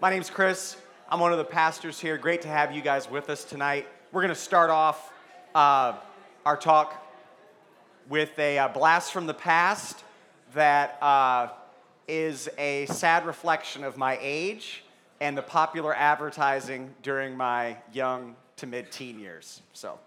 My 0.00 0.10
name's 0.10 0.30
Chris. 0.30 0.76
I'm 1.08 1.18
one 1.18 1.32
of 1.32 1.38
the 1.38 1.44
pastors 1.44 1.98
here. 1.98 2.16
Great 2.18 2.42
to 2.42 2.48
have 2.48 2.72
you 2.72 2.80
guys 2.80 3.10
with 3.10 3.28
us 3.30 3.42
tonight. 3.42 3.84
We're 4.12 4.20
going 4.20 4.32
to 4.32 4.40
start 4.40 4.70
off 4.70 5.12
uh, 5.56 5.94
our 6.46 6.56
talk 6.56 7.04
with 8.08 8.38
a 8.38 8.58
uh, 8.60 8.68
blast 8.68 9.12
from 9.12 9.26
the 9.26 9.34
past 9.34 10.04
that 10.54 11.02
uh, 11.02 11.48
is 12.06 12.48
a 12.58 12.86
sad 12.86 13.26
reflection 13.26 13.82
of 13.82 13.96
my 13.96 14.16
age 14.22 14.84
and 15.20 15.36
the 15.36 15.42
popular 15.42 15.92
advertising 15.92 16.94
during 17.02 17.36
my 17.36 17.76
young 17.92 18.36
to 18.58 18.68
mid 18.68 18.92
teen 18.92 19.18
years. 19.18 19.62
So. 19.72 19.98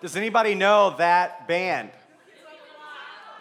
Does 0.00 0.14
anybody 0.14 0.54
know 0.54 0.94
that 0.98 1.48
band? 1.48 1.90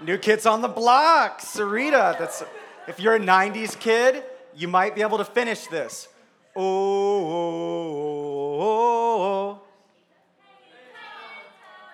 New 0.02 0.18
Kids 0.18 0.46
on 0.46 0.62
the 0.62 0.68
Block, 0.68 1.40
Sarita. 1.42 2.18
That's 2.18 2.44
if 2.88 3.00
you're 3.00 3.16
a 3.16 3.20
90s 3.20 3.80
kid, 3.80 4.24
you 4.56 4.68
might 4.68 4.96
be 4.96 5.02
able 5.02 5.18
to 5.20 5.26
finish 5.26 5.68
this. 5.68 6.08
Oh, 6.56 6.64
oh, 6.64 8.62
oh, 8.62 9.22
oh. 9.22 9.62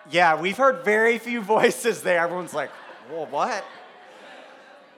Yeah, 0.10 0.40
we've 0.40 0.56
heard 0.56 0.86
very 0.86 1.18
few 1.18 1.42
voices 1.56 2.02
there. 2.02 2.20
Everyone's 2.20 2.54
like, 2.54 2.70
whoa, 3.10 3.26
what? 3.26 3.66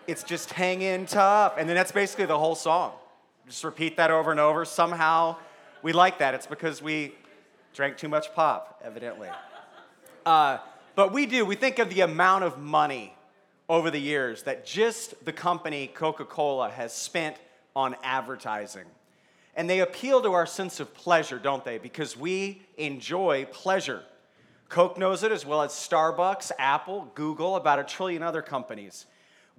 It's 0.05 0.21
just 0.21 0.51
hanging 0.51 1.07
tough. 1.07 1.55
And 1.57 1.67
then 1.67 1.75
that's 1.75 1.91
basically 1.91 2.25
the 2.25 2.37
whole 2.37 2.55
song. 2.55 2.91
Just 3.47 3.63
repeat 3.63 3.97
that 3.97 4.11
over 4.11 4.29
and 4.29 4.39
over. 4.39 4.65
Somehow 4.65 5.37
we 5.81 5.93
like 5.93 6.19
that. 6.19 6.35
It's 6.35 6.45
because 6.47 6.81
we 6.81 7.13
drank 7.73 7.97
too 7.97 8.09
much 8.09 8.33
pop, 8.35 8.81
evidently. 8.83 9.29
Uh, 10.25 10.57
but 10.95 11.13
we 11.13 11.25
do, 11.25 11.45
we 11.45 11.55
think 11.55 11.77
of 11.79 11.89
the 11.89 12.01
amount 12.01 12.43
of 12.43 12.57
money 12.57 13.13
over 13.69 13.91
the 13.91 13.99
years 13.99 14.43
that 14.43 14.65
just 14.65 15.23
the 15.25 15.33
company 15.33 15.87
Coca 15.87 16.25
Cola 16.25 16.69
has 16.69 16.93
spent 16.93 17.35
on 17.75 17.95
advertising. 18.03 18.85
And 19.55 19.69
they 19.69 19.79
appeal 19.79 20.21
to 20.21 20.33
our 20.33 20.45
sense 20.45 20.79
of 20.79 20.93
pleasure, 20.93 21.39
don't 21.39 21.63
they? 21.63 21.77
Because 21.77 22.17
we 22.17 22.61
enjoy 22.77 23.45
pleasure. 23.51 24.03
Coke 24.67 24.97
knows 24.97 25.23
it 25.23 25.31
as 25.31 25.45
well 25.45 25.61
as 25.61 25.71
Starbucks, 25.71 26.51
Apple, 26.57 27.11
Google, 27.15 27.55
about 27.55 27.79
a 27.79 27.83
trillion 27.83 28.23
other 28.23 28.41
companies. 28.41 29.05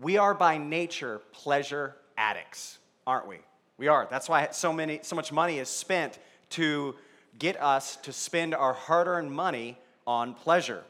We 0.00 0.18
are 0.18 0.34
by 0.34 0.58
nature 0.58 1.22
pleasure 1.32 1.96
addicts, 2.18 2.78
aren't 3.06 3.26
we? 3.26 3.38
We 3.78 3.88
are. 3.88 4.06
That's 4.10 4.28
why 4.28 4.48
so 4.50 4.72
many 4.72 5.00
so 5.02 5.16
much 5.16 5.32
money 5.32 5.58
is 5.58 5.68
spent 5.68 6.18
to 6.50 6.96
get 7.38 7.60
us 7.62 7.96
to 7.96 8.12
spend 8.12 8.54
our 8.54 8.72
hard-earned 8.72 9.30
money 9.30 9.78
on 10.06 10.34
pleasure. 10.34 10.82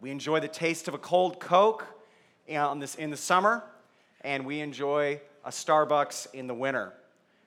We 0.00 0.10
enjoy 0.10 0.40
the 0.40 0.48
taste 0.48 0.88
of 0.88 0.94
a 0.94 0.98
cold 0.98 1.40
Coke 1.40 1.86
in, 2.46 2.78
this, 2.78 2.94
in 2.94 3.10
the 3.10 3.16
summer, 3.16 3.62
and 4.22 4.44
we 4.44 4.60
enjoy 4.60 5.20
a 5.44 5.50
Starbucks 5.50 6.32
in 6.34 6.46
the 6.46 6.54
winter. 6.54 6.92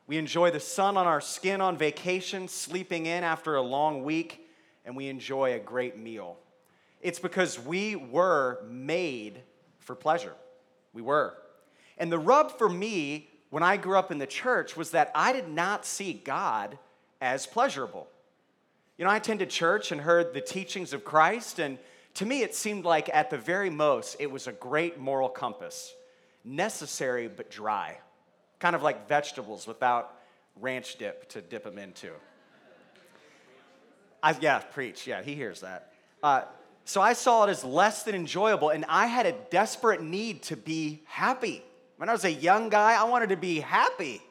We 0.07 0.17
enjoy 0.17 0.51
the 0.51 0.59
sun 0.59 0.97
on 0.97 1.07
our 1.07 1.21
skin 1.21 1.61
on 1.61 1.77
vacation, 1.77 2.47
sleeping 2.47 3.05
in 3.05 3.23
after 3.23 3.55
a 3.55 3.61
long 3.61 4.03
week, 4.03 4.47
and 4.85 4.95
we 4.95 5.07
enjoy 5.07 5.53
a 5.53 5.59
great 5.59 5.97
meal. 5.97 6.37
It's 7.01 7.19
because 7.19 7.59
we 7.59 7.95
were 7.95 8.59
made 8.67 9.41
for 9.79 9.95
pleasure. 9.95 10.33
We 10.93 11.01
were. 11.01 11.33
And 11.97 12.11
the 12.11 12.19
rub 12.19 12.57
for 12.57 12.69
me 12.69 13.29
when 13.49 13.63
I 13.63 13.77
grew 13.77 13.97
up 13.97 14.11
in 14.11 14.17
the 14.17 14.27
church 14.27 14.75
was 14.75 14.91
that 14.91 15.11
I 15.13 15.31
did 15.31 15.47
not 15.47 15.85
see 15.85 16.13
God 16.13 16.77
as 17.21 17.45
pleasurable. 17.45 18.07
You 18.97 19.05
know, 19.05 19.11
I 19.11 19.17
attended 19.17 19.49
church 19.49 19.91
and 19.91 19.99
heard 19.99 20.33
the 20.33 20.41
teachings 20.41 20.93
of 20.93 21.03
Christ, 21.03 21.59
and 21.59 21.79
to 22.15 22.25
me, 22.25 22.43
it 22.43 22.53
seemed 22.53 22.85
like 22.85 23.09
at 23.11 23.31
the 23.31 23.37
very 23.37 23.71
most, 23.71 24.17
it 24.19 24.29
was 24.29 24.45
a 24.45 24.51
great 24.51 24.99
moral 24.99 25.29
compass, 25.29 25.93
necessary 26.43 27.27
but 27.27 27.49
dry, 27.49 27.97
kind 28.59 28.75
of 28.75 28.83
like 28.83 29.07
vegetables 29.07 29.65
without 29.65 30.15
ranch 30.61 30.97
dip 30.97 31.27
to 31.29 31.41
dip 31.41 31.63
them 31.63 31.79
into. 31.79 32.11
I, 34.21 34.37
yeah, 34.39 34.59
preach. 34.59 35.07
Yeah, 35.07 35.23
he 35.23 35.33
hears 35.33 35.61
that. 35.61 35.91
Uh, 36.21 36.43
so 36.85 37.01
I 37.01 37.13
saw 37.13 37.45
it 37.45 37.49
as 37.49 37.63
less 37.63 38.03
than 38.03 38.13
enjoyable, 38.13 38.69
and 38.69 38.85
I 38.87 39.07
had 39.07 39.25
a 39.25 39.33
desperate 39.49 40.03
need 40.03 40.43
to 40.43 40.55
be 40.55 41.01
happy. 41.05 41.63
When 41.97 42.09
I 42.09 42.11
was 42.11 42.25
a 42.25 42.31
young 42.31 42.69
guy, 42.69 42.93
I 42.93 43.05
wanted 43.05 43.29
to 43.29 43.37
be 43.37 43.59
happy. 43.59 44.21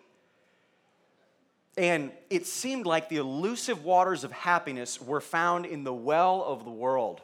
And 1.76 2.12
it 2.28 2.46
seemed 2.46 2.84
like 2.84 3.08
the 3.08 3.16
elusive 3.16 3.84
waters 3.84 4.24
of 4.24 4.32
happiness 4.32 5.00
were 5.00 5.20
found 5.20 5.64
in 5.64 5.84
the 5.84 5.94
well 5.94 6.44
of 6.44 6.64
the 6.64 6.70
world, 6.70 7.22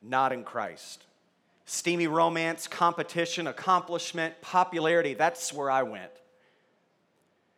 not 0.00 0.32
in 0.32 0.44
Christ. 0.44 1.04
Steamy 1.64 2.06
romance, 2.06 2.68
competition, 2.68 3.46
accomplishment, 3.46 4.40
popularity, 4.40 5.14
that's 5.14 5.52
where 5.52 5.70
I 5.70 5.82
went. 5.82 6.12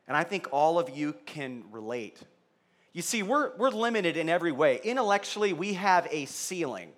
And 0.09 0.17
I 0.17 0.25
think 0.25 0.49
all 0.51 0.79
of 0.79 0.91
you 0.91 1.15
can 1.27 1.65
relate. 1.71 2.19
You 2.93 3.03
see, 3.03 3.23
we're, 3.23 3.55
we're 3.57 3.71
limited 3.71 4.17
in 4.17 4.29
every 4.29 4.51
way. 4.51 4.81
Intellectually, 4.83 5.53
we 5.53 5.75
have 5.75 6.09
a 6.11 6.25
ceiling. 6.25 6.91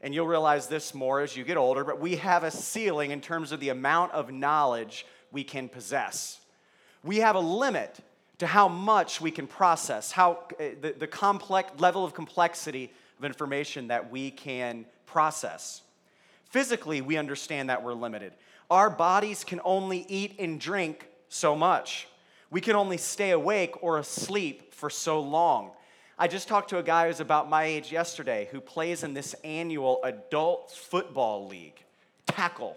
And 0.00 0.14
you'll 0.14 0.26
realize 0.26 0.66
this 0.68 0.94
more 0.94 1.20
as 1.20 1.36
you 1.36 1.44
get 1.44 1.56
older, 1.56 1.84
but 1.84 2.00
we 2.00 2.16
have 2.16 2.44
a 2.44 2.50
ceiling 2.50 3.10
in 3.10 3.20
terms 3.20 3.52
of 3.52 3.60
the 3.60 3.70
amount 3.70 4.12
of 4.12 4.32
knowledge 4.32 5.04
we 5.32 5.44
can 5.44 5.68
possess. 5.68 6.40
We 7.02 7.18
have 7.18 7.34
a 7.36 7.40
limit 7.40 7.98
to 8.38 8.46
how 8.46 8.68
much 8.68 9.20
we 9.20 9.30
can 9.30 9.46
process, 9.46 10.12
how 10.12 10.44
uh, 10.60 10.64
the, 10.80 10.94
the 10.98 11.06
complex 11.06 11.80
level 11.80 12.04
of 12.04 12.14
complexity 12.14 12.92
of 13.18 13.24
information 13.24 13.88
that 13.88 14.10
we 14.10 14.30
can 14.30 14.84
process. 15.06 15.82
Physically, 16.50 17.00
we 17.00 17.16
understand 17.16 17.70
that 17.70 17.82
we're 17.82 17.94
limited. 17.94 18.32
Our 18.70 18.90
bodies 18.90 19.44
can 19.44 19.60
only 19.64 20.04
eat 20.08 20.36
and 20.38 20.60
drink 20.60 21.08
so 21.28 21.56
much. 21.56 22.08
We 22.50 22.60
can 22.60 22.76
only 22.76 22.96
stay 22.96 23.30
awake 23.30 23.82
or 23.82 23.98
asleep 23.98 24.74
for 24.74 24.90
so 24.90 25.20
long. 25.20 25.70
I 26.18 26.28
just 26.28 26.48
talked 26.48 26.70
to 26.70 26.78
a 26.78 26.82
guy 26.82 27.08
who's 27.08 27.20
about 27.20 27.50
my 27.50 27.64
age 27.64 27.92
yesterday 27.92 28.48
who 28.50 28.60
plays 28.60 29.02
in 29.02 29.14
this 29.14 29.34
annual 29.44 30.00
adult 30.02 30.70
football 30.70 31.46
league, 31.46 31.82
tackle. 32.26 32.76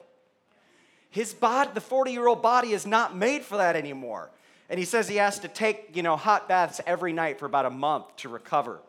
His 1.10 1.34
body, 1.34 1.72
the 1.74 1.82
40 1.82 2.12
year 2.12 2.28
old 2.28 2.42
body, 2.42 2.74
is 2.74 2.86
not 2.86 3.16
made 3.16 3.44
for 3.44 3.58
that 3.58 3.76
anymore. 3.76 4.30
And 4.70 4.78
he 4.78 4.86
says 4.86 5.08
he 5.08 5.16
has 5.16 5.40
to 5.40 5.48
take, 5.48 5.96
you 5.96 6.04
know, 6.04 6.16
hot 6.16 6.48
baths 6.48 6.80
every 6.86 7.12
night 7.12 7.40
for 7.40 7.46
about 7.46 7.66
a 7.66 7.72
month 7.72 8.16
to 8.18 8.30
recover. 8.30 8.80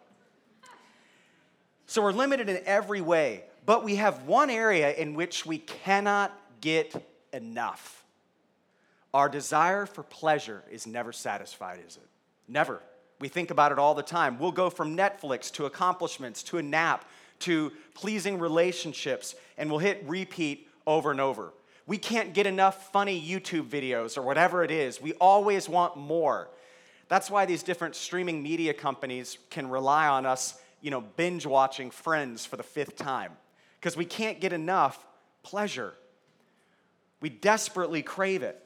So 1.86 2.02
we're 2.02 2.12
limited 2.12 2.48
in 2.48 2.60
every 2.66 3.00
way, 3.00 3.44
but 3.66 3.82
we 3.82 3.96
have 3.96 4.24
one 4.24 4.50
area 4.50 4.92
in 4.92 5.14
which 5.14 5.46
we 5.46 5.58
cannot 5.58 6.38
get 6.60 6.94
enough. 7.32 8.04
Our 9.12 9.28
desire 9.28 9.86
for 9.86 10.02
pleasure 10.02 10.62
is 10.70 10.86
never 10.86 11.12
satisfied, 11.12 11.80
is 11.86 11.96
it? 11.96 12.06
Never. 12.46 12.80
We 13.18 13.28
think 13.28 13.50
about 13.50 13.72
it 13.72 13.78
all 13.78 13.94
the 13.94 14.02
time. 14.02 14.38
We'll 14.38 14.52
go 14.52 14.70
from 14.70 14.96
Netflix 14.96 15.50
to 15.52 15.66
accomplishments 15.66 16.42
to 16.44 16.58
a 16.58 16.62
nap 16.62 17.04
to 17.40 17.72
pleasing 17.94 18.38
relationships, 18.38 19.34
and 19.58 19.70
we'll 19.70 19.80
hit 19.80 20.04
repeat 20.06 20.68
over 20.86 21.10
and 21.10 21.20
over. 21.20 21.52
We 21.90 21.98
can't 21.98 22.34
get 22.34 22.46
enough 22.46 22.92
funny 22.92 23.20
YouTube 23.20 23.68
videos 23.68 24.16
or 24.16 24.22
whatever 24.22 24.62
it 24.62 24.70
is. 24.70 25.02
We 25.02 25.12
always 25.14 25.68
want 25.68 25.96
more. 25.96 26.48
That's 27.08 27.28
why 27.28 27.46
these 27.46 27.64
different 27.64 27.96
streaming 27.96 28.44
media 28.44 28.72
companies 28.72 29.38
can 29.50 29.68
rely 29.68 30.06
on 30.06 30.24
us, 30.24 30.54
you 30.82 30.92
know, 30.92 31.00
binge 31.00 31.46
watching 31.46 31.90
Friends 31.90 32.46
for 32.46 32.56
the 32.56 32.62
fifth 32.62 32.94
time 32.94 33.32
because 33.80 33.96
we 33.96 34.04
can't 34.04 34.40
get 34.40 34.52
enough 34.52 35.04
pleasure. 35.42 35.94
We 37.20 37.28
desperately 37.28 38.02
crave 38.02 38.44
it. 38.44 38.62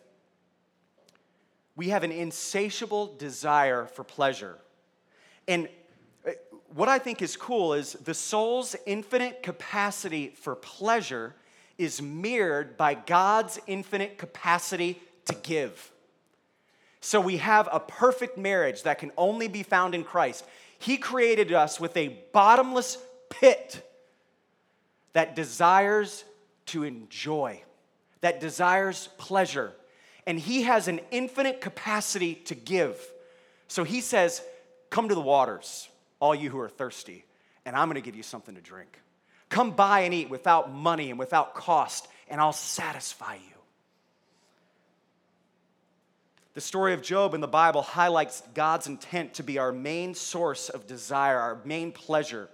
we 1.76 1.88
have 1.88 2.04
an 2.04 2.12
insatiable 2.12 3.14
desire 3.16 3.86
for 3.86 4.04
pleasure. 4.04 4.58
And 5.48 5.70
uh, 6.28 6.32
what 6.74 6.90
I 6.90 6.98
think 6.98 7.22
is 7.22 7.38
cool 7.38 7.72
is 7.72 7.94
the 7.94 8.12
soul's 8.12 8.76
infinite 8.84 9.42
capacity 9.42 10.34
for 10.36 10.54
pleasure 10.54 11.34
is 11.78 12.00
mirrored 12.00 12.76
by 12.76 12.94
God's 12.94 13.58
infinite 13.66 14.18
capacity 14.18 15.00
to 15.26 15.34
give. 15.34 15.90
So 17.00 17.20
we 17.20 17.36
have 17.38 17.68
a 17.70 17.80
perfect 17.80 18.38
marriage 18.38 18.84
that 18.84 18.98
can 18.98 19.12
only 19.16 19.48
be 19.48 19.62
found 19.62 19.94
in 19.94 20.04
Christ. 20.04 20.44
He 20.78 20.96
created 20.96 21.52
us 21.52 21.78
with 21.78 21.96
a 21.96 22.18
bottomless 22.32 22.98
pit 23.28 23.86
that 25.12 25.36
desires 25.36 26.24
to 26.66 26.84
enjoy, 26.84 27.62
that 28.20 28.40
desires 28.40 29.08
pleasure. 29.18 29.72
And 30.26 30.38
He 30.38 30.62
has 30.62 30.88
an 30.88 31.00
infinite 31.10 31.60
capacity 31.60 32.36
to 32.46 32.54
give. 32.54 32.98
So 33.68 33.84
He 33.84 34.00
says, 34.00 34.42
Come 34.90 35.08
to 35.08 35.14
the 35.14 35.20
waters, 35.20 35.88
all 36.20 36.34
you 36.34 36.50
who 36.50 36.58
are 36.60 36.68
thirsty, 36.68 37.24
and 37.66 37.74
I'm 37.74 37.88
gonna 37.88 38.00
give 38.00 38.16
you 38.16 38.22
something 38.22 38.54
to 38.54 38.60
drink. 38.60 39.00
Come 39.48 39.72
buy 39.72 40.00
and 40.00 40.14
eat 40.14 40.30
without 40.30 40.72
money 40.72 41.10
and 41.10 41.18
without 41.18 41.54
cost, 41.54 42.08
and 42.28 42.40
I'll 42.40 42.52
satisfy 42.52 43.34
you. 43.34 43.54
The 46.54 46.60
story 46.60 46.94
of 46.94 47.02
Job 47.02 47.34
in 47.34 47.40
the 47.40 47.48
Bible 47.48 47.82
highlights 47.82 48.42
God's 48.54 48.86
intent 48.86 49.34
to 49.34 49.42
be 49.42 49.58
our 49.58 49.72
main 49.72 50.14
source 50.14 50.68
of 50.68 50.86
desire, 50.86 51.38
our 51.38 51.58
main 51.64 51.90
pleasure. 51.90 52.48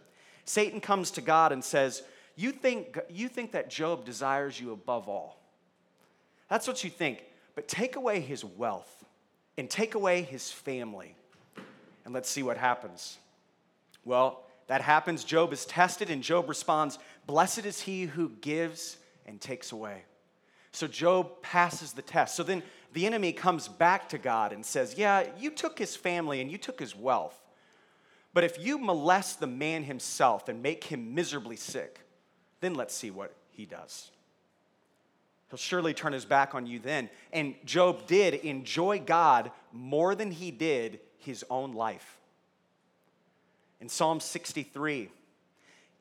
Satan 0.46 0.80
comes 0.80 1.10
to 1.12 1.20
God 1.20 1.52
and 1.52 1.62
says, 1.62 2.02
You 2.34 2.50
think, 2.50 2.98
you 3.10 3.28
think 3.28 3.52
that 3.52 3.68
Job 3.68 4.06
desires 4.06 4.58
you 4.58 4.72
above 4.72 5.06
all. 5.06 5.38
That's 6.48 6.66
what 6.66 6.82
you 6.82 6.88
think. 6.88 7.24
But 7.54 7.68
take 7.68 7.96
away 7.96 8.20
his 8.20 8.42
wealth 8.42 9.04
and 9.58 9.68
take 9.68 9.94
away 9.94 10.22
his 10.22 10.50
family, 10.50 11.14
and 12.06 12.14
let's 12.14 12.30
see 12.30 12.42
what 12.42 12.56
happens. 12.56 13.18
Well, 14.06 14.42
that 14.70 14.82
happens. 14.82 15.24
Job 15.24 15.52
is 15.52 15.66
tested, 15.66 16.10
and 16.10 16.22
Job 16.22 16.48
responds, 16.48 17.00
Blessed 17.26 17.66
is 17.66 17.80
he 17.80 18.04
who 18.04 18.28
gives 18.40 18.98
and 19.26 19.40
takes 19.40 19.72
away. 19.72 20.04
So 20.70 20.86
Job 20.86 21.42
passes 21.42 21.92
the 21.92 22.02
test. 22.02 22.36
So 22.36 22.44
then 22.44 22.62
the 22.92 23.04
enemy 23.04 23.32
comes 23.32 23.66
back 23.66 24.08
to 24.10 24.18
God 24.18 24.52
and 24.52 24.64
says, 24.64 24.94
Yeah, 24.96 25.26
you 25.36 25.50
took 25.50 25.76
his 25.76 25.96
family 25.96 26.40
and 26.40 26.48
you 26.52 26.56
took 26.56 26.78
his 26.78 26.94
wealth. 26.94 27.36
But 28.32 28.44
if 28.44 28.64
you 28.64 28.78
molest 28.78 29.40
the 29.40 29.48
man 29.48 29.82
himself 29.82 30.48
and 30.48 30.62
make 30.62 30.84
him 30.84 31.16
miserably 31.16 31.56
sick, 31.56 32.02
then 32.60 32.74
let's 32.74 32.94
see 32.94 33.10
what 33.10 33.34
he 33.50 33.66
does. 33.66 34.12
He'll 35.48 35.58
surely 35.58 35.94
turn 35.94 36.12
his 36.12 36.24
back 36.24 36.54
on 36.54 36.66
you 36.66 36.78
then. 36.78 37.10
And 37.32 37.56
Job 37.64 38.06
did 38.06 38.34
enjoy 38.34 39.00
God 39.00 39.50
more 39.72 40.14
than 40.14 40.30
he 40.30 40.52
did 40.52 41.00
his 41.18 41.44
own 41.50 41.72
life. 41.72 42.19
In 43.80 43.88
Psalm 43.88 44.20
63, 44.20 45.08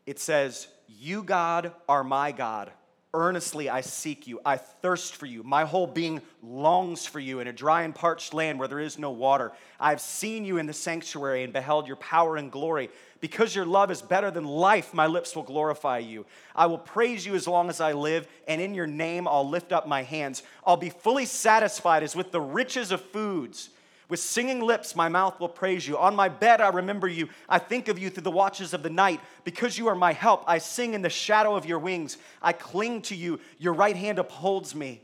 it 0.06 0.20
says, 0.20 0.68
You, 0.88 1.24
God, 1.24 1.72
are 1.88 2.04
my 2.04 2.32
God. 2.32 2.72
Earnestly 3.12 3.70
I 3.70 3.82
seek 3.82 4.28
you. 4.28 4.40
I 4.46 4.58
thirst 4.58 5.16
for 5.16 5.26
you. 5.26 5.42
My 5.42 5.66
whole 5.66 5.88
being 5.88 6.22
longs 6.44 7.08
for 7.08 7.20
you 7.20 7.40
in 7.40 7.48
a 7.48 7.54
dry 7.54 7.82
and 7.82 7.96
parched 7.96 8.36
land 8.36 8.60
where 8.60 8.68
there 8.68 8.80
is 8.80 9.00
no 9.00 9.10
water. 9.10 9.52
I've 9.80 10.00
seen 10.00 10.46
you 10.46 10.58
in 10.58 10.68
the 10.68 10.74
sanctuary 10.74 11.44
and 11.44 11.52
beheld 11.52 11.88
your 11.88 11.96
power 11.96 12.38
and 12.38 12.52
glory. 12.52 12.90
Because 13.20 13.56
your 13.56 13.66
love 13.66 13.90
is 13.90 14.04
better 14.04 14.30
than 14.30 14.46
life, 14.46 14.94
my 14.94 15.08
lips 15.08 15.36
will 15.36 15.44
glorify 15.44 15.98
you. 15.98 16.26
I 16.56 16.68
will 16.68 16.78
praise 16.78 17.26
you 17.26 17.34
as 17.34 17.48
long 17.48 17.70
as 17.70 17.82
I 17.82 17.94
live, 17.94 18.28
and 18.48 18.62
in 18.62 18.76
your 18.76 18.88
name 18.88 19.28
I'll 19.28 19.50
lift 19.50 19.72
up 19.72 19.88
my 19.88 20.04
hands. 20.04 20.44
I'll 20.66 20.78
be 20.78 20.92
fully 20.92 21.26
satisfied 21.26 22.04
as 22.04 22.16
with 22.16 22.32
the 22.32 22.40
riches 22.40 22.92
of 22.92 23.02
foods. 23.02 23.72
With 24.10 24.20
singing 24.20 24.62
lips, 24.62 24.96
my 24.96 25.08
mouth 25.08 25.40
will 25.40 25.50
praise 25.50 25.88
you. 25.88 25.96
On 25.96 26.16
my 26.16 26.30
bed, 26.30 26.62
I 26.62 26.70
remember 26.70 27.08
you. 27.08 27.30
I 27.48 27.60
think 27.60 27.88
of 27.88 28.00
you 28.00 28.10
through 28.10 28.24
the 28.24 28.32
watches 28.32 28.74
of 28.74 28.82
the 28.82 28.90
night. 28.90 29.22
Because 29.44 29.78
you 29.78 29.88
are 29.88 29.96
my 29.96 30.14
help, 30.14 30.44
I 30.48 30.58
sing 30.58 30.96
in 30.96 31.04
the 31.04 31.10
shadow 31.10 31.56
of 31.56 31.68
your 31.68 31.78
wings. 31.78 32.18
I 32.42 32.54
cling 32.54 33.04
to 33.04 33.16
you. 33.16 33.40
Your 33.60 33.74
right 33.74 33.96
hand 33.96 34.18
upholds 34.18 34.74
me. 34.74 35.02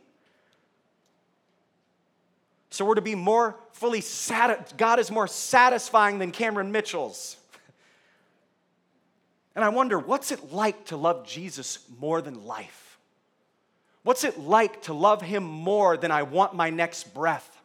So 2.72 2.84
we're 2.84 2.96
to 2.96 3.02
be 3.02 3.16
more 3.16 3.56
fully 3.74 4.02
sat. 4.02 4.76
God 4.76 5.00
is 5.00 5.12
more 5.12 5.28
satisfying 5.28 6.18
than 6.18 6.32
Cameron 6.32 6.72
Mitchell's. 6.72 7.38
And 9.56 9.64
I 9.64 9.70
wonder, 9.70 10.00
what's 10.00 10.32
it 10.32 10.52
like 10.52 10.86
to 10.88 10.98
love 10.98 11.28
Jesus 11.28 11.80
more 12.00 12.22
than 12.22 12.44
life? 12.46 12.98
What's 14.02 14.24
it 14.24 14.40
like 14.40 14.82
to 14.84 14.94
love 14.94 15.22
him 15.22 15.44
more 15.44 15.96
than 15.96 16.12
I 16.12 16.24
want 16.24 16.56
my 16.56 16.72
next 16.72 17.14
breath? 17.14 17.62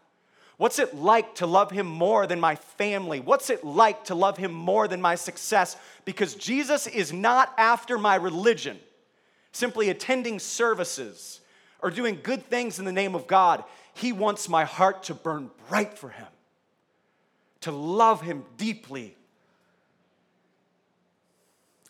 What's 0.61 0.79
it 0.79 0.95
like 0.95 1.37
to 1.37 1.47
love 1.47 1.71
him 1.71 1.87
more 1.87 2.27
than 2.27 2.39
my 2.39 2.55
family? 2.55 3.19
What's 3.19 3.49
it 3.49 3.65
like 3.65 4.05
to 4.05 4.15
love 4.15 4.37
him 4.37 4.53
more 4.53 4.89
than 4.89 5.01
my 5.01 5.15
success? 5.15 5.75
Because 6.05 6.35
Jesus 6.35 6.87
is 6.87 7.15
not 7.15 7.55
after 7.57 7.97
my 7.97 8.17
religion, 8.17 8.79
simply 9.53 9.89
attending 9.89 10.39
services 10.39 11.41
or 11.81 11.91
doing 11.91 12.19
good 12.23 12.45
things 12.45 12.79
in 12.79 12.85
the 12.85 12.93
name 12.93 13.15
of 13.15 13.27
God. 13.27 13.65
He 13.95 14.13
wants 14.13 14.51
my 14.51 14.65
heart 14.65 15.05
to 15.05 15.15
burn 15.15 15.51
bright 15.71 15.97
for 15.97 16.11
him, 16.11 16.29
to 17.63 17.73
love 17.73 18.21
him 18.21 18.45
deeply. 18.59 19.17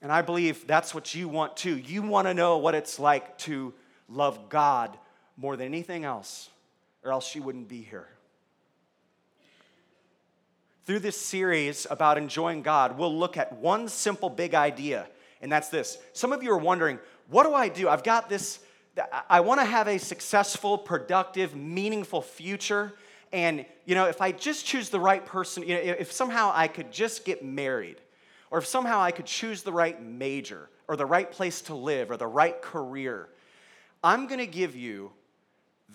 And 0.01 0.13
I 0.13 0.23
believe 0.23 0.65
that's 0.69 0.95
what 0.95 1.13
you 1.13 1.29
want 1.29 1.57
too. 1.57 1.77
You 1.77 2.03
want 2.03 2.29
to 2.29 2.35
know 2.35 2.59
what 2.59 2.77
it's 2.77 3.01
like 3.01 3.37
to 3.39 3.75
love 4.09 4.49
God 4.49 4.97
more 5.37 5.57
than 5.57 5.67
anything 5.67 6.05
else, 6.05 6.49
or 7.03 7.11
else 7.11 7.35
you 7.35 7.43
wouldn't 7.43 7.67
be 7.67 7.83
here 7.83 8.07
through 10.91 10.99
this 10.99 11.21
series 11.21 11.87
about 11.89 12.19
enjoying 12.19 12.63
God, 12.63 12.99
we'll 12.99 13.17
look 13.17 13.37
at 13.37 13.53
one 13.53 13.87
simple 13.87 14.29
big 14.29 14.57
idea, 14.57 15.07
and 15.41 15.53
that's 15.53 15.69
this. 15.69 15.99
Some 16.15 16.33
of 16.33 16.43
you 16.43 16.51
are 16.51 16.59
wondering, 16.59 16.99
what 17.29 17.45
do 17.45 17.55
I 17.55 17.69
do? 17.69 17.89
I've 17.89 18.03
got 18.03 18.29
this, 18.29 18.59
I 19.29 19.39
want 19.39 19.61
to 19.61 19.65
have 19.65 19.87
a 19.87 19.99
successful, 19.99 20.77
productive, 20.77 21.55
meaningful 21.55 22.23
future. 22.23 22.93
And, 23.33 23.67
you 23.85 23.95
know, 23.95 24.07
if 24.07 24.21
I 24.21 24.33
just 24.33 24.67
choose 24.67 24.89
the 24.89 24.99
right 24.99 25.25
person, 25.25 25.63
you 25.63 25.77
know, 25.77 25.81
if 25.81 26.11
somehow 26.11 26.51
I 26.53 26.67
could 26.67 26.91
just 26.91 27.25
get 27.25 27.45
married, 27.45 28.01
or 28.51 28.59
if 28.59 28.67
somehow 28.67 29.01
I 29.01 29.13
could 29.13 29.27
choose 29.27 29.63
the 29.63 29.73
right 29.73 30.03
major, 30.03 30.69
or 30.89 30.97
the 30.97 31.07
right 31.07 31.31
place 31.31 31.63
to 31.63 31.75
live, 31.77 32.11
or 32.11 32.17
the 32.17 32.27
right 32.27 32.61
career, 32.61 33.29
I'm 34.03 34.27
going 34.27 34.41
to 34.41 34.47
give 34.49 34.75
you 34.75 35.13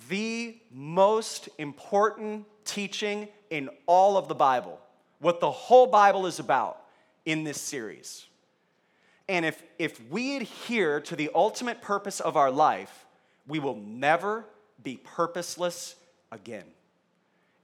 the 0.08 0.56
most 0.72 1.50
important 1.58 2.46
teaching 2.64 3.28
in 3.50 3.70
all 3.88 4.16
of 4.16 4.30
the 4.30 4.36
Bible 4.36 4.80
what 5.26 5.40
the 5.40 5.50
whole 5.50 5.88
Bible 5.88 6.28
is 6.28 6.38
about 6.38 6.84
in 7.26 7.44
this 7.44 7.60
series. 7.60 8.28
And 9.28 9.44
if, 9.44 9.64
if 9.80 10.00
we 10.12 10.36
adhere 10.36 11.02
to 11.02 11.16
the 11.16 11.32
ultimate 11.34 11.82
purpose 11.82 12.20
of 12.20 12.38
our 12.38 12.52
life, 12.52 13.08
we 13.48 13.58
will 13.58 13.76
never 13.76 14.46
be 14.84 15.00
purposeless 15.04 15.96
again. 16.32 16.66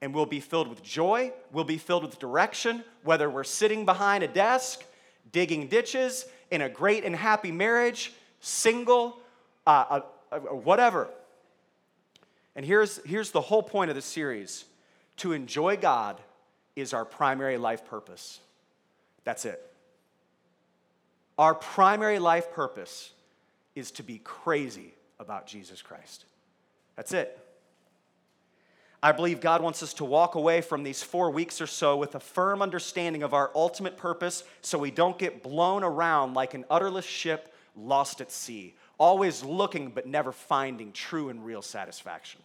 And 0.02 0.12
we'll 0.12 0.26
be 0.26 0.40
filled 0.40 0.70
with 0.70 0.82
joy, 0.82 1.34
we'll 1.52 1.64
be 1.64 1.78
filled 1.78 2.02
with 2.02 2.18
direction, 2.18 2.84
whether 3.04 3.30
we're 3.30 3.44
sitting 3.44 3.86
behind 3.86 4.24
a 4.24 4.28
desk, 4.28 4.84
digging 5.32 5.68
ditches, 5.68 6.26
in 6.50 6.62
a 6.62 6.70
great 6.70 7.06
and 7.06 7.16
happy 7.16 7.52
marriage, 7.52 8.12
single, 8.40 9.20
uh, 9.68 9.86
uh, 9.88 10.02
uh 10.32 10.40
whatever. 10.40 11.10
And 12.56 12.66
here's, 12.66 12.98
here's 13.06 13.30
the 13.30 13.42
whole 13.42 13.62
point 13.62 13.92
of 13.92 13.96
the 13.96 14.02
series 14.02 14.66
to 15.18 15.34
enjoy 15.34 15.78
God 15.78 16.20
is 16.76 16.94
our 16.94 17.06
primary 17.06 17.58
life 17.58 17.86
purpose. 17.86 18.40
That's 19.24 19.46
it. 19.46 19.62
Our 21.38 21.56
primary 21.56 22.20
life 22.20 22.52
purpose 22.52 23.12
is 23.76 23.92
to 23.92 24.04
be 24.04 24.20
crazy 24.24 24.94
about 25.20 25.48
Jesus 25.48 25.82
Christ. 25.82 26.26
That's 26.96 27.14
it. 27.14 27.38
I 29.04 29.12
believe 29.12 29.42
God 29.42 29.64
wants 29.64 29.82
us 29.82 29.96
to 29.96 30.06
walk 30.06 30.36
away 30.36 30.62
from 30.62 30.84
these 30.84 31.02
four 31.02 31.32
weeks 31.32 31.60
or 31.60 31.66
so 31.66 31.98
with 31.98 32.14
a 32.14 32.20
firm 32.20 32.62
understanding 32.62 33.24
of 33.24 33.34
our 33.34 33.50
ultimate 33.56 33.98
purpose 33.98 34.44
so 34.62 34.78
we 34.78 34.92
don't 34.92 35.18
get 35.18 35.42
blown 35.42 35.84
around 35.84 36.36
like 36.36 36.54
an 36.54 36.66
utterless 36.70 37.06
ship 37.06 37.52
lost 37.76 38.22
at 38.22 38.32
sea, 38.32 38.76
always 39.00 39.44
looking 39.44 39.90
but 39.90 40.06
never 40.06 40.32
finding 40.32 40.92
true 40.92 41.30
and 41.30 41.44
real 41.44 41.64
satisfaction. 41.64 42.42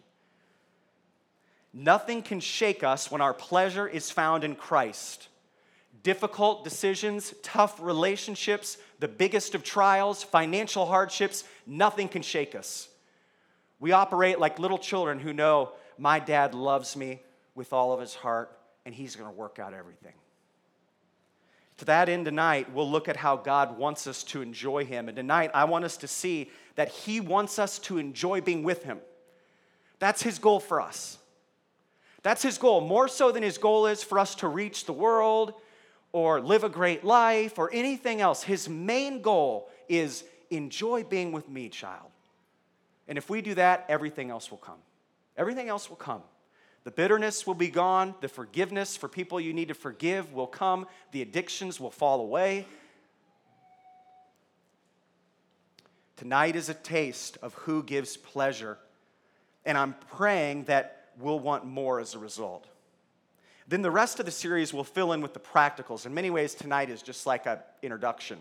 Nothing 1.79 2.23
can 2.23 2.39
shake 2.39 2.83
us 2.83 3.11
when 3.11 3.21
our 3.21 3.35
pleasure 3.35 3.87
is 3.87 4.09
found 4.09 4.43
in 4.43 4.55
Christ. 4.55 5.27
Difficult 6.01 6.63
decisions, 6.63 7.35
tough 7.43 7.79
relationships, 7.79 8.79
the 8.99 9.07
biggest 9.07 9.53
of 9.53 9.63
trials, 9.63 10.23
financial 10.23 10.87
hardships, 10.87 11.43
nothing 11.67 12.07
can 12.07 12.23
shake 12.23 12.55
us. 12.55 12.89
We 13.79 13.91
operate 13.91 14.39
like 14.39 14.57
little 14.57 14.79
children 14.79 15.19
who 15.19 15.33
know 15.33 15.73
my 15.99 16.17
dad 16.17 16.55
loves 16.55 16.95
me 16.95 17.21
with 17.53 17.71
all 17.73 17.93
of 17.93 17.99
his 17.99 18.15
heart 18.15 18.57
and 18.87 18.95
he's 18.95 19.15
going 19.15 19.29
to 19.29 19.37
work 19.37 19.59
out 19.59 19.75
everything. 19.75 20.13
To 21.77 21.85
that 21.85 22.09
end, 22.09 22.25
tonight, 22.25 22.73
we'll 22.73 22.89
look 22.89 23.07
at 23.07 23.17
how 23.17 23.35
God 23.35 23.77
wants 23.77 24.07
us 24.07 24.23
to 24.23 24.41
enjoy 24.41 24.83
Him. 24.83 25.09
And 25.09 25.15
tonight, 25.15 25.51
I 25.53 25.65
want 25.65 25.85
us 25.85 25.97
to 25.97 26.07
see 26.07 26.49
that 26.73 26.89
He 26.89 27.19
wants 27.19 27.59
us 27.59 27.77
to 27.79 27.99
enjoy 27.99 28.41
being 28.41 28.63
with 28.63 28.81
Him. 28.81 28.97
That's 29.99 30.23
His 30.23 30.39
goal 30.39 30.59
for 30.59 30.81
us. 30.81 31.19
That's 32.27 32.43
his 32.43 32.57
goal, 32.57 32.81
more 32.81 33.07
so 33.07 33.31
than 33.31 33.41
his 33.41 33.57
goal 33.57 33.85
is 33.85 34.03
for 34.03 34.19
us 34.19 34.35
to 34.35 34.49
reach 34.49 34.83
the 34.83 34.91
world 34.91 35.53
or 36.11 36.41
live 36.41 36.65
a 36.65 36.69
great 36.69 37.05
life 37.05 37.57
or 37.57 37.73
anything 37.73 38.19
else. 38.19 38.43
His 38.43 38.67
main 38.67 39.21
goal 39.21 39.69
is 39.87 40.25
enjoy 40.49 41.05
being 41.05 41.31
with 41.31 41.47
me, 41.47 41.69
child. 41.69 42.11
And 43.07 43.17
if 43.17 43.29
we 43.29 43.41
do 43.41 43.53
that, 43.53 43.85
everything 43.87 44.29
else 44.29 44.51
will 44.51 44.57
come. 44.57 44.79
Everything 45.37 45.69
else 45.69 45.87
will 45.87 45.95
come. 45.95 46.21
The 46.83 46.91
bitterness 46.91 47.47
will 47.47 47.53
be 47.53 47.69
gone. 47.69 48.13
The 48.19 48.27
forgiveness 48.27 48.97
for 48.97 49.07
people 49.07 49.39
you 49.39 49.53
need 49.53 49.69
to 49.69 49.73
forgive 49.73 50.33
will 50.33 50.47
come. 50.47 50.85
The 51.13 51.21
addictions 51.21 51.79
will 51.79 51.91
fall 51.91 52.19
away. 52.19 52.65
Tonight 56.17 56.57
is 56.57 56.67
a 56.67 56.73
taste 56.73 57.37
of 57.41 57.53
who 57.53 57.83
gives 57.83 58.17
pleasure. 58.17 58.77
And 59.63 59.77
I'm 59.77 59.95
praying 60.09 60.65
that 60.65 60.96
we'll 61.19 61.39
want 61.39 61.65
more 61.65 61.99
as 61.99 62.15
a 62.15 62.19
result. 62.19 62.67
Then 63.67 63.81
the 63.81 63.91
rest 63.91 64.19
of 64.19 64.25
the 64.25 64.31
series 64.31 64.73
will 64.73 64.83
fill 64.83 65.11
in 65.11 65.21
with 65.21 65.33
the 65.33 65.39
practicals. 65.39 66.05
In 66.05 66.13
many 66.13 66.29
ways, 66.29 66.53
tonight 66.53 66.89
is 66.89 67.01
just 67.01 67.25
like 67.25 67.45
an 67.45 67.59
introduction. 67.81 68.39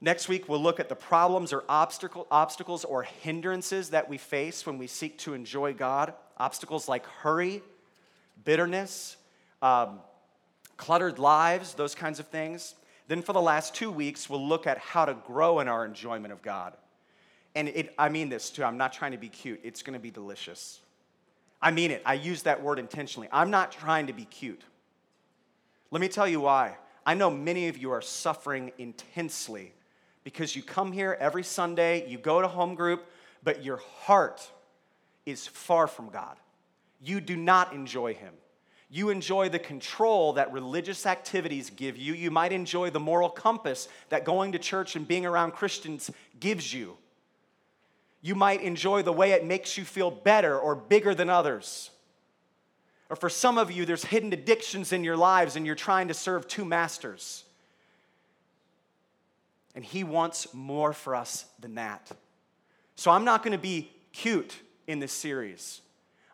Next 0.00 0.28
week, 0.28 0.48
we'll 0.48 0.62
look 0.62 0.78
at 0.78 0.90
the 0.90 0.96
problems 0.96 1.54
or 1.54 1.64
obstacle, 1.68 2.26
obstacles 2.30 2.84
or 2.84 3.04
hindrances 3.04 3.90
that 3.90 4.10
we 4.10 4.18
face 4.18 4.66
when 4.66 4.76
we 4.76 4.86
seek 4.86 5.16
to 5.20 5.32
enjoy 5.32 5.72
God. 5.72 6.12
Obstacles 6.36 6.88
like 6.88 7.06
hurry, 7.06 7.62
bitterness, 8.44 9.16
um, 9.62 10.00
cluttered 10.76 11.18
lives, 11.18 11.72
those 11.72 11.94
kinds 11.94 12.20
of 12.20 12.28
things. 12.28 12.74
Then, 13.08 13.22
for 13.22 13.32
the 13.32 13.40
last 13.40 13.74
two 13.74 13.90
weeks, 13.90 14.28
we'll 14.28 14.46
look 14.46 14.66
at 14.66 14.76
how 14.76 15.06
to 15.06 15.14
grow 15.14 15.60
in 15.60 15.68
our 15.68 15.86
enjoyment 15.86 16.32
of 16.32 16.42
God. 16.42 16.74
And 17.54 17.68
it, 17.68 17.94
I 17.98 18.10
mean 18.10 18.28
this 18.28 18.50
too, 18.50 18.64
I'm 18.64 18.76
not 18.76 18.92
trying 18.92 19.12
to 19.12 19.18
be 19.18 19.30
cute, 19.30 19.60
it's 19.64 19.82
gonna 19.82 19.98
be 19.98 20.10
delicious. 20.10 20.80
I 21.60 21.70
mean 21.70 21.90
it, 21.90 22.02
I 22.04 22.14
use 22.14 22.42
that 22.42 22.62
word 22.62 22.78
intentionally. 22.78 23.28
I'm 23.32 23.50
not 23.50 23.72
trying 23.72 24.06
to 24.08 24.12
be 24.12 24.24
cute. 24.24 24.62
Let 25.90 26.00
me 26.00 26.08
tell 26.08 26.28
you 26.28 26.40
why. 26.40 26.76
I 27.04 27.14
know 27.14 27.30
many 27.30 27.68
of 27.68 27.78
you 27.78 27.92
are 27.92 28.02
suffering 28.02 28.72
intensely 28.78 29.72
because 30.24 30.56
you 30.56 30.62
come 30.62 30.90
here 30.90 31.16
every 31.20 31.44
Sunday, 31.44 32.08
you 32.08 32.18
go 32.18 32.42
to 32.42 32.48
home 32.48 32.74
group, 32.74 33.06
but 33.44 33.64
your 33.64 33.76
heart 33.76 34.50
is 35.24 35.46
far 35.46 35.86
from 35.86 36.08
God. 36.08 36.36
You 37.00 37.20
do 37.20 37.36
not 37.36 37.72
enjoy 37.72 38.14
Him. 38.14 38.34
You 38.88 39.10
enjoy 39.10 39.48
the 39.48 39.58
control 39.58 40.34
that 40.34 40.52
religious 40.52 41.06
activities 41.06 41.70
give 41.70 41.96
you. 41.96 42.14
You 42.14 42.30
might 42.30 42.52
enjoy 42.52 42.90
the 42.90 43.00
moral 43.00 43.28
compass 43.28 43.88
that 44.08 44.24
going 44.24 44.52
to 44.52 44.58
church 44.58 44.96
and 44.96 45.06
being 45.06 45.26
around 45.26 45.52
Christians 45.52 46.10
gives 46.38 46.72
you. 46.72 46.96
You 48.26 48.34
might 48.34 48.60
enjoy 48.60 49.02
the 49.02 49.12
way 49.12 49.30
it 49.30 49.44
makes 49.44 49.78
you 49.78 49.84
feel 49.84 50.10
better 50.10 50.58
or 50.58 50.74
bigger 50.74 51.14
than 51.14 51.30
others. 51.30 51.92
Or 53.08 53.14
for 53.14 53.28
some 53.28 53.56
of 53.56 53.70
you, 53.70 53.86
there's 53.86 54.04
hidden 54.04 54.32
addictions 54.32 54.92
in 54.92 55.04
your 55.04 55.16
lives 55.16 55.54
and 55.54 55.64
you're 55.64 55.76
trying 55.76 56.08
to 56.08 56.14
serve 56.14 56.48
two 56.48 56.64
masters. 56.64 57.44
And 59.76 59.84
He 59.84 60.02
wants 60.02 60.52
more 60.52 60.92
for 60.92 61.14
us 61.14 61.44
than 61.60 61.76
that. 61.76 62.10
So 62.96 63.12
I'm 63.12 63.24
not 63.24 63.44
going 63.44 63.52
to 63.52 63.62
be 63.62 63.92
cute 64.12 64.56
in 64.88 64.98
this 64.98 65.12
series. 65.12 65.80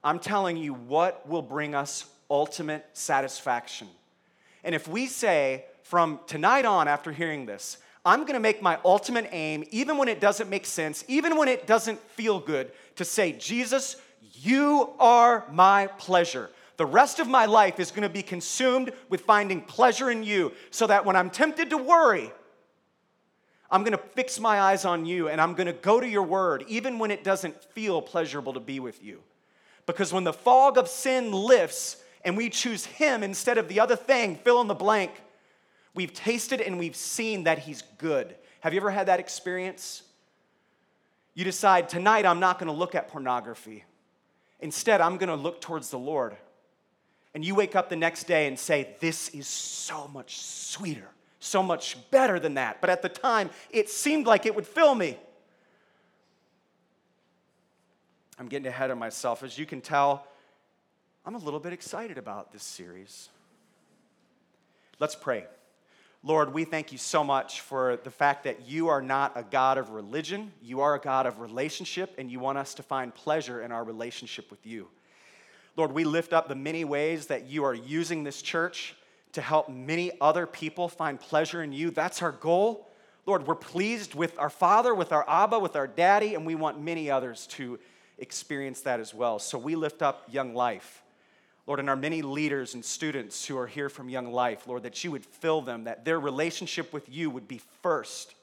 I'm 0.03 0.19
telling 0.19 0.57
you 0.57 0.73
what 0.73 1.29
will 1.29 1.43
bring 1.43 1.75
us 1.75 2.07
ultimate 2.31 2.87
satisfaction. 2.95 3.89
And 4.65 4.75
if 4.75 4.89
we 4.89 5.05
say 5.09 5.67
from 5.83 6.21
tonight 6.27 6.65
on, 6.65 6.89
after 6.89 7.13
hearing 7.13 7.45
this, 7.45 7.77
I'm 8.05 8.21
going 8.21 8.35
to 8.35 8.41
make 8.41 8.61
my 8.61 8.79
ultimate 8.85 9.29
aim, 9.31 9.65
even 9.71 9.97
when 9.97 10.09
it 10.09 10.21
doesn't 10.21 10.51
make 10.51 10.67
sense, 10.67 11.05
even 11.07 11.37
when 11.37 11.49
it 11.49 11.67
doesn't 11.67 12.01
feel 12.11 12.41
good, 12.41 12.73
to 12.97 13.05
say, 13.05 13.33
Jesus, 13.33 13.97
you 14.35 14.91
are 14.99 15.45
my 15.51 15.87
pleasure. 15.99 16.51
The 16.79 16.87
rest 16.87 17.21
of 17.21 17.29
my 17.29 17.47
life 17.47 17.79
is 17.79 17.91
going 17.91 18.03
to 18.03 18.09
be 18.09 18.23
consumed 18.23 18.93
with 19.09 19.21
finding 19.21 19.61
pleasure 19.61 20.11
in 20.11 20.25
you 20.25 20.53
so 20.71 20.87
that 20.89 21.05
when 21.05 21.15
I'm 21.15 21.31
tempted 21.31 21.71
to 21.71 21.79
worry, 21.79 22.33
I'm 23.71 23.85
going 23.85 23.93
to 23.93 23.99
fix 23.99 24.41
my 24.41 24.61
eyes 24.61 24.85
on 24.85 25.07
you 25.07 25.29
and 25.29 25.41
I'm 25.41 25.55
going 25.55 25.69
to 25.69 25.73
go 25.73 26.01
to 26.01 26.09
your 26.09 26.25
word, 26.25 26.65
even 26.69 26.99
when 26.99 27.11
it 27.11 27.23
doesn't 27.23 27.63
feel 27.63 28.03
pleasurable 28.03 28.53
to 28.55 28.61
be 28.61 28.81
with 28.81 29.03
you. 29.03 29.21
Because 29.87 30.13
when 30.13 30.25
the 30.25 30.33
fog 30.33 30.77
of 30.77 30.89
sin 30.89 31.33
lifts 31.33 32.03
and 32.25 32.37
we 32.37 32.51
choose 32.51 32.85
Him 32.85 33.23
instead 33.23 33.59
of 33.59 33.69
the 33.69 33.81
other 33.81 33.97
thing, 33.97 34.37
fill 34.37 34.61
in 34.61 34.67
the 34.67 34.75
blank, 34.75 35.13
we've 35.95 36.13
tasted 36.13 36.61
and 36.61 36.79
we've 36.79 36.97
seen 36.97 37.45
that 37.45 37.59
He's 37.59 37.83
good. 37.99 38.35
Have 38.61 38.75
you 38.75 38.81
ever 38.81 38.91
had 38.91 39.09
that 39.09 39.21
experience? 39.21 40.03
You 41.35 41.45
decide, 41.45 41.89
tonight 41.89 42.27
I'm 42.27 42.41
not 42.41 42.59
going 42.59 42.67
to 42.67 42.79
look 42.79 42.95
at 42.95 43.09
pornography. 43.09 43.85
Instead, 44.61 45.01
I'm 45.01 45.17
going 45.17 45.29
to 45.29 45.35
look 45.35 45.61
towards 45.61 45.91
the 45.91 45.99
Lord. 45.99 46.37
And 47.35 47.45
you 47.45 47.55
wake 47.55 47.75
up 47.75 47.89
the 47.89 47.97
next 47.97 48.25
day 48.25 48.47
and 48.47 48.59
say, 48.59 48.97
This 49.01 49.31
is 49.31 49.47
so 49.47 50.09
much 50.09 50.39
sweeter 50.39 51.09
so 51.43 51.63
much 51.63 51.97
better 52.11 52.39
than 52.39 52.55
that. 52.55 52.81
But 52.81 52.89
at 52.89 53.03
the 53.03 53.09
time, 53.09 53.51
it 53.71 53.91
seemed 53.91 54.27
like 54.27 54.47
it 54.47 54.55
would 54.55 54.67
fill 54.67 54.95
me. 54.95 55.19
I'm 58.39 58.47
getting 58.47 58.67
ahead 58.67 58.91
of 58.91 58.99
myself. 58.99 59.43
As 59.43 59.59
you 59.59 59.67
can 59.67 59.81
tell, 59.81 60.27
I'm 61.27 61.35
a 61.35 61.39
little 61.39 61.61
bit 61.61 61.73
excited 61.73 62.17
about 62.17 62.53
this 62.53 62.63
series. 62.63 63.29
Let's 65.01 65.17
pray. 65.17 65.47
Lord, 66.25 66.55
we 66.55 66.65
thank 66.65 66.93
you 66.93 66.99
so 66.99 67.25
much 67.25 67.63
for 67.63 67.97
the 68.05 68.11
fact 68.11 68.45
that 68.45 68.69
you 68.69 68.87
are 68.89 69.03
not 69.03 69.33
a 69.35 69.43
God 69.43 69.77
of 69.77 69.91
religion. 69.91 70.53
You 70.63 70.81
are 70.81 70.95
a 70.95 71.01
God 71.01 71.27
of 71.27 71.41
relationship, 71.41 72.15
and 72.17 72.31
you 72.31 72.39
want 72.39 72.59
us 72.59 72.75
to 72.75 72.85
find 72.85 73.13
pleasure 73.13 73.61
in 73.63 73.73
our 73.73 73.83
relationship 73.83 74.49
with 74.49 74.65
you. 74.65 74.87
Lord, 75.77 75.91
we 75.91 76.05
lift 76.05 76.33
up 76.33 76.47
the 76.47 76.55
many 76.55 76.85
ways 76.85 77.27
that 77.27 77.47
you 77.47 77.65
are 77.65 77.75
using 77.75 78.23
this 78.23 78.41
church 78.41 78.95
to 79.33 79.41
help 79.41 79.69
many 79.69 80.13
other 80.21 80.47
people 80.47 80.89
find 80.89 81.19
pleasure 81.19 81.61
in 81.61 81.73
you. 81.73 81.91
That's 81.91 82.23
our 82.23 82.33
goal. 82.33 82.89
Lord, 83.27 83.45
we're 83.49 83.57
pleased 83.57 84.15
with 84.15 84.39
our 84.39 84.51
Father, 84.51 84.95
with 84.95 85.11
our 85.11 85.29
Abba, 85.29 85.59
with 85.59 85.75
our 85.75 85.89
Daddy, 85.89 86.37
and 86.37 86.47
we 86.47 86.55
want 86.55 86.81
many 86.81 87.11
others 87.11 87.49
to 87.49 87.81
experience 88.19 88.83
that 88.83 89.01
as 89.01 89.13
well. 89.13 89.41
So 89.41 89.59
we 89.59 89.75
lift 89.75 90.03
up 90.03 90.29
Young 90.31 90.55
Life. 90.55 91.02
Lord, 91.67 91.81
and 91.81 91.89
our 91.89 91.97
many 91.97 92.23
leaders 92.23 92.75
and 92.75 92.85
students 92.85 93.47
who 93.47 93.57
are 93.57 93.67
here 93.67 93.89
from 93.89 94.09
Young 94.09 94.33
Life, 94.33 94.67
Lord, 94.67 94.83
that 94.83 95.05
you 95.05 95.13
would 95.13 95.25
fill 95.25 95.61
them, 95.61 95.85
that 95.85 96.05
their 96.05 96.19
relationship 96.19 96.93
with 96.93 97.09
you 97.09 97.31
would 97.31 97.47
be 97.47 97.61
first, 97.83 98.35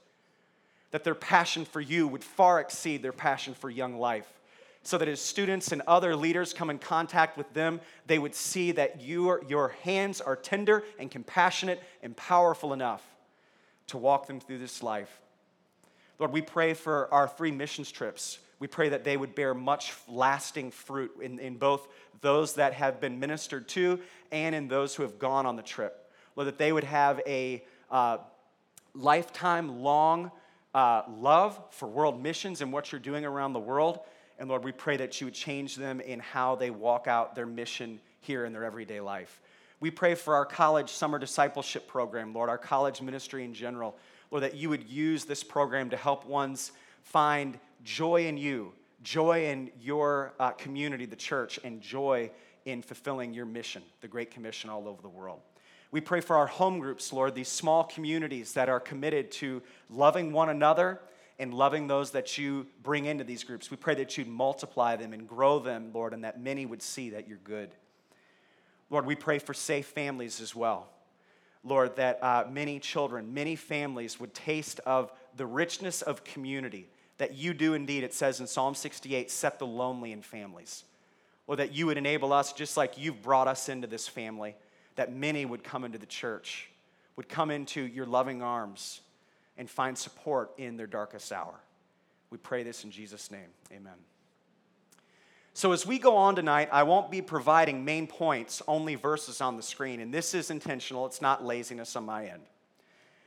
that 0.91 1.03
their 1.03 1.15
passion 1.15 1.65
for 1.65 1.81
you 1.81 2.07
would 2.07 2.23
far 2.23 2.59
exceed 2.59 3.03
their 3.03 3.11
passion 3.11 3.53
for 3.53 3.69
Young 3.69 3.97
Life 3.97 4.39
so 4.83 4.97
that 4.97 5.07
as 5.07 5.21
students 5.21 5.71
and 5.71 5.81
other 5.87 6.15
leaders 6.15 6.53
come 6.53 6.69
in 6.69 6.79
contact 6.79 7.37
with 7.37 7.53
them, 7.53 7.81
they 8.07 8.17
would 8.17 8.33
see 8.33 8.71
that 8.71 9.01
your, 9.01 9.43
your 9.47 9.69
hands 9.83 10.21
are 10.21 10.35
tender 10.35 10.83
and 10.97 11.11
compassionate 11.11 11.83
and 12.01 12.15
powerful 12.15 12.73
enough 12.73 13.03
to 13.87 13.97
walk 13.97 14.27
them 14.27 14.39
through 14.39 14.57
this 14.57 14.81
life. 14.81 15.19
Lord, 16.17 16.31
we 16.31 16.41
pray 16.41 16.73
for 16.73 17.13
our 17.13 17.27
three 17.27 17.51
missions 17.51 17.91
trips. 17.91 18.39
We 18.59 18.67
pray 18.67 18.89
that 18.89 19.03
they 19.03 19.17
would 19.17 19.35
bear 19.35 19.53
much 19.53 19.93
lasting 20.07 20.71
fruit 20.71 21.11
in, 21.21 21.39
in 21.39 21.57
both 21.57 21.87
those 22.21 22.55
that 22.55 22.73
have 22.73 22.99
been 22.99 23.19
ministered 23.19 23.67
to 23.69 23.99
and 24.31 24.53
in 24.53 24.67
those 24.67 24.95
who 24.95 25.03
have 25.03 25.17
gone 25.17 25.45
on 25.45 25.55
the 25.55 25.63
trip. 25.63 26.11
Lord, 26.35 26.47
that 26.47 26.57
they 26.57 26.71
would 26.71 26.83
have 26.83 27.21
a 27.25 27.63
uh, 27.89 28.17
lifetime 28.93 29.81
long 29.81 30.31
uh, 30.73 31.03
love 31.09 31.59
for 31.71 31.87
world 31.87 32.21
missions 32.21 32.61
and 32.61 32.71
what 32.71 32.91
you're 32.91 32.99
doing 32.99 33.25
around 33.25 33.53
the 33.53 33.59
world 33.59 34.01
and 34.39 34.47
Lord, 34.47 34.63
we 34.63 34.71
pray 34.71 34.95
that 34.97 35.19
you 35.19 35.27
would 35.27 35.33
change 35.33 35.75
them 35.75 35.99
in 35.99 36.21
how 36.21 36.55
they 36.55 36.69
walk 36.69 37.07
out 37.07 37.35
their 37.35 37.45
mission 37.45 37.99
here 38.21 38.45
in 38.45 38.53
their 38.53 38.63
everyday 38.63 39.01
life. 39.01 39.41
We 39.81 39.91
pray 39.91 40.15
for 40.15 40.33
our 40.33 40.45
college 40.45 40.89
summer 40.89 41.19
discipleship 41.19 41.87
program, 41.87 42.33
Lord, 42.33 42.49
our 42.49 42.57
college 42.57 43.01
ministry 43.01 43.43
in 43.43 43.53
general. 43.53 43.97
Lord, 44.31 44.43
that 44.43 44.55
you 44.55 44.69
would 44.69 44.89
use 44.89 45.25
this 45.25 45.43
program 45.43 45.89
to 45.89 45.97
help 45.97 46.25
ones 46.25 46.71
find 47.03 47.59
joy 47.83 48.27
in 48.27 48.37
you, 48.37 48.73
joy 49.03 49.45
in 49.45 49.71
your 49.79 50.33
uh, 50.39 50.51
community, 50.51 51.05
the 51.05 51.15
church, 51.15 51.59
and 51.63 51.81
joy 51.81 52.31
in 52.65 52.81
fulfilling 52.81 53.33
your 53.33 53.45
mission, 53.45 53.81
the 54.01 54.07
Great 54.07 54.31
Commission 54.31 54.69
all 54.69 54.87
over 54.87 55.01
the 55.01 55.09
world. 55.09 55.39
We 55.91 56.01
pray 56.01 56.21
for 56.21 56.37
our 56.37 56.47
home 56.47 56.79
groups, 56.79 57.11
Lord, 57.11 57.33
these 57.33 57.47
small 57.47 57.83
communities 57.83 58.53
that 58.53 58.69
are 58.69 58.79
committed 58.79 59.31
to 59.33 59.61
loving 59.89 60.31
one 60.31 60.49
another 60.49 60.99
and 61.39 61.53
loving 61.53 61.87
those 61.87 62.11
that 62.11 62.37
you 62.37 62.67
bring 62.83 63.05
into 63.05 63.23
these 63.23 63.43
groups. 63.43 63.71
We 63.71 63.77
pray 63.77 63.95
that 63.95 64.17
you'd 64.17 64.27
multiply 64.27 64.97
them 64.97 65.13
and 65.13 65.27
grow 65.27 65.57
them, 65.57 65.91
Lord, 65.93 66.13
and 66.13 66.23
that 66.25 66.39
many 66.39 66.65
would 66.65 66.81
see 66.81 67.11
that 67.11 67.27
you're 67.27 67.39
good. 67.43 67.73
Lord, 68.89 69.05
we 69.05 69.15
pray 69.15 69.39
for 69.39 69.53
safe 69.53 69.87
families 69.87 70.41
as 70.41 70.53
well. 70.53 70.89
Lord, 71.63 71.95
that 71.95 72.23
uh, 72.23 72.45
many 72.49 72.79
children, 72.79 73.33
many 73.33 73.55
families 73.55 74.19
would 74.19 74.33
taste 74.33 74.79
of 74.85 75.11
the 75.35 75.45
richness 75.45 76.01
of 76.01 76.23
community 76.23 76.89
that 77.19 77.35
you 77.35 77.53
do 77.53 77.73
indeed, 77.75 78.03
it 78.03 78.13
says 78.13 78.39
in 78.39 78.47
Psalm 78.47 78.73
68, 78.73 79.29
set 79.29 79.59
the 79.59 79.67
lonely 79.67 80.11
in 80.11 80.21
families. 80.21 80.85
Or 81.47 81.55
that 81.57 81.73
you 81.73 81.85
would 81.85 81.97
enable 81.97 82.33
us, 82.33 82.53
just 82.53 82.77
like 82.77 82.97
you've 82.97 83.21
brought 83.21 83.47
us 83.47 83.69
into 83.69 83.87
this 83.87 84.07
family, 84.07 84.55
that 84.95 85.13
many 85.13 85.45
would 85.45 85.63
come 85.63 85.83
into 85.83 85.97
the 85.97 86.05
church, 86.05 86.69
would 87.15 87.29
come 87.29 87.51
into 87.51 87.81
your 87.81 88.05
loving 88.05 88.41
arms 88.41 89.01
and 89.57 89.69
find 89.69 89.97
support 89.97 90.51
in 90.57 90.77
their 90.77 90.87
darkest 90.87 91.31
hour. 91.31 91.53
We 92.29 92.37
pray 92.37 92.63
this 92.63 92.83
in 92.83 92.91
Jesus' 92.91 93.31
name. 93.31 93.49
Amen. 93.71 93.93
So, 95.53 95.73
as 95.73 95.85
we 95.85 95.99
go 95.99 96.15
on 96.15 96.35
tonight, 96.35 96.69
I 96.71 96.83
won't 96.83 97.11
be 97.11 97.21
providing 97.21 97.83
main 97.83 98.07
points, 98.07 98.61
only 98.67 98.95
verses 98.95 99.41
on 99.41 99.57
the 99.57 99.63
screen. 99.63 99.99
And 99.99 100.13
this 100.13 100.33
is 100.33 100.51
intentional, 100.51 101.05
it's 101.05 101.21
not 101.21 101.43
laziness 101.43 101.95
on 101.97 102.05
my 102.05 102.27
end. 102.27 102.43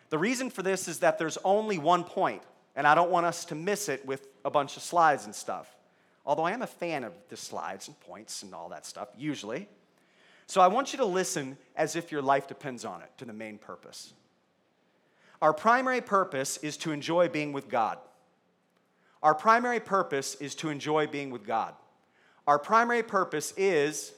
The 0.08 0.18
reason 0.18 0.48
for 0.48 0.62
this 0.62 0.88
is 0.88 1.00
that 1.00 1.18
there's 1.18 1.36
only 1.44 1.78
one 1.78 2.04
point, 2.04 2.42
and 2.74 2.86
I 2.86 2.94
don't 2.94 3.10
want 3.10 3.26
us 3.26 3.44
to 3.46 3.54
miss 3.54 3.88
it 3.88 4.04
with 4.06 4.28
a 4.44 4.50
bunch 4.50 4.76
of 4.76 4.82
slides 4.82 5.24
and 5.24 5.34
stuff. 5.34 5.76
Although 6.24 6.44
I 6.44 6.52
am 6.52 6.62
a 6.62 6.66
fan 6.66 7.04
of 7.04 7.12
the 7.28 7.36
slides 7.36 7.88
and 7.88 7.98
points 8.00 8.42
and 8.42 8.54
all 8.54 8.68
that 8.68 8.86
stuff, 8.86 9.08
usually. 9.16 9.68
So 10.46 10.60
I 10.60 10.68
want 10.68 10.92
you 10.92 10.98
to 10.98 11.04
listen 11.04 11.56
as 11.76 11.96
if 11.96 12.12
your 12.12 12.22
life 12.22 12.46
depends 12.46 12.84
on 12.84 13.02
it 13.02 13.10
to 13.18 13.24
the 13.24 13.32
main 13.32 13.58
purpose. 13.58 14.12
Our 15.40 15.52
primary 15.52 16.00
purpose 16.00 16.58
is 16.58 16.76
to 16.78 16.92
enjoy 16.92 17.28
being 17.28 17.52
with 17.52 17.68
God. 17.68 17.98
Our 19.22 19.34
primary 19.34 19.80
purpose 19.80 20.34
is 20.36 20.54
to 20.56 20.68
enjoy 20.68 21.06
being 21.06 21.30
with 21.30 21.46
God. 21.46 21.74
Our 22.46 22.58
primary 22.58 23.02
purpose 23.02 23.52
is, 23.56 24.12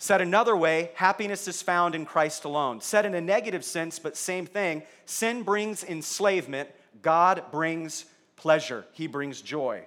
said 0.00 0.22
another 0.22 0.56
way, 0.56 0.90
happiness 0.94 1.46
is 1.46 1.60
found 1.60 1.94
in 1.94 2.06
Christ 2.06 2.46
alone. 2.46 2.80
Said 2.80 3.04
in 3.04 3.14
a 3.14 3.20
negative 3.20 3.62
sense, 3.62 3.98
but 3.98 4.16
same 4.16 4.46
thing, 4.46 4.82
sin 5.04 5.42
brings 5.42 5.84
enslavement, 5.84 6.70
God 7.02 7.44
brings 7.52 8.06
pleasure, 8.34 8.86
He 8.92 9.06
brings 9.06 9.42
joy. 9.42 9.84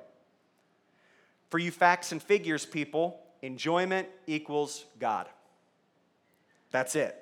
For 1.49 1.57
you 1.57 1.71
facts 1.71 2.11
and 2.11 2.21
figures 2.21 2.63
people, 2.63 3.19
enjoyment 3.41 4.07
equals 4.27 4.85
God. 4.99 5.27
That's 6.69 6.95
it. 6.95 7.19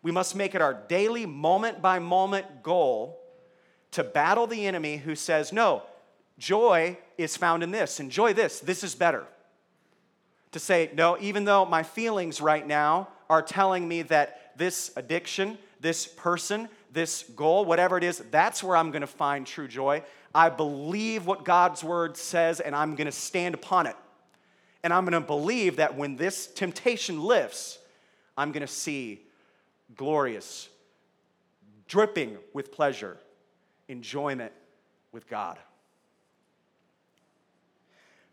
We 0.00 0.12
must 0.12 0.36
make 0.36 0.54
it 0.54 0.62
our 0.62 0.74
daily, 0.74 1.26
moment 1.26 1.82
by 1.82 1.98
moment 1.98 2.62
goal 2.62 3.20
to 3.90 4.04
battle 4.04 4.46
the 4.46 4.68
enemy 4.68 4.98
who 4.98 5.16
says, 5.16 5.52
No, 5.52 5.82
joy 6.38 6.96
is 7.16 7.36
found 7.36 7.64
in 7.64 7.72
this. 7.72 7.98
Enjoy 7.98 8.32
this. 8.32 8.60
This 8.60 8.84
is 8.84 8.94
better. 8.94 9.26
To 10.52 10.58
say, 10.58 10.90
No, 10.94 11.16
even 11.20 11.44
though 11.44 11.64
my 11.64 11.82
feelings 11.82 12.40
right 12.40 12.66
now 12.66 13.08
are 13.28 13.42
telling 13.42 13.86
me 13.86 14.02
that 14.02 14.52
this 14.56 14.90
addiction, 14.96 15.58
this 15.80 16.06
person, 16.06 16.68
this 16.92 17.22
goal, 17.36 17.64
whatever 17.64 17.96
it 17.96 18.04
is, 18.04 18.18
that's 18.30 18.62
where 18.62 18.76
I'm 18.76 18.90
going 18.90 19.02
to 19.02 19.06
find 19.06 19.46
true 19.46 19.68
joy. 19.68 20.02
I 20.34 20.50
believe 20.50 21.26
what 21.26 21.44
God's 21.44 21.82
word 21.82 22.16
says 22.16 22.60
and 22.60 22.74
I'm 22.74 22.94
going 22.94 23.06
to 23.06 23.12
stand 23.12 23.54
upon 23.54 23.86
it. 23.86 23.96
And 24.82 24.92
I'm 24.92 25.04
going 25.04 25.20
to 25.20 25.26
believe 25.26 25.76
that 25.76 25.96
when 25.96 26.16
this 26.16 26.46
temptation 26.46 27.22
lifts, 27.22 27.78
I'm 28.36 28.52
going 28.52 28.60
to 28.60 28.72
see 28.72 29.22
glorious, 29.96 30.68
dripping 31.88 32.38
with 32.52 32.72
pleasure, 32.72 33.18
enjoyment 33.88 34.52
with 35.12 35.28
God. 35.28 35.58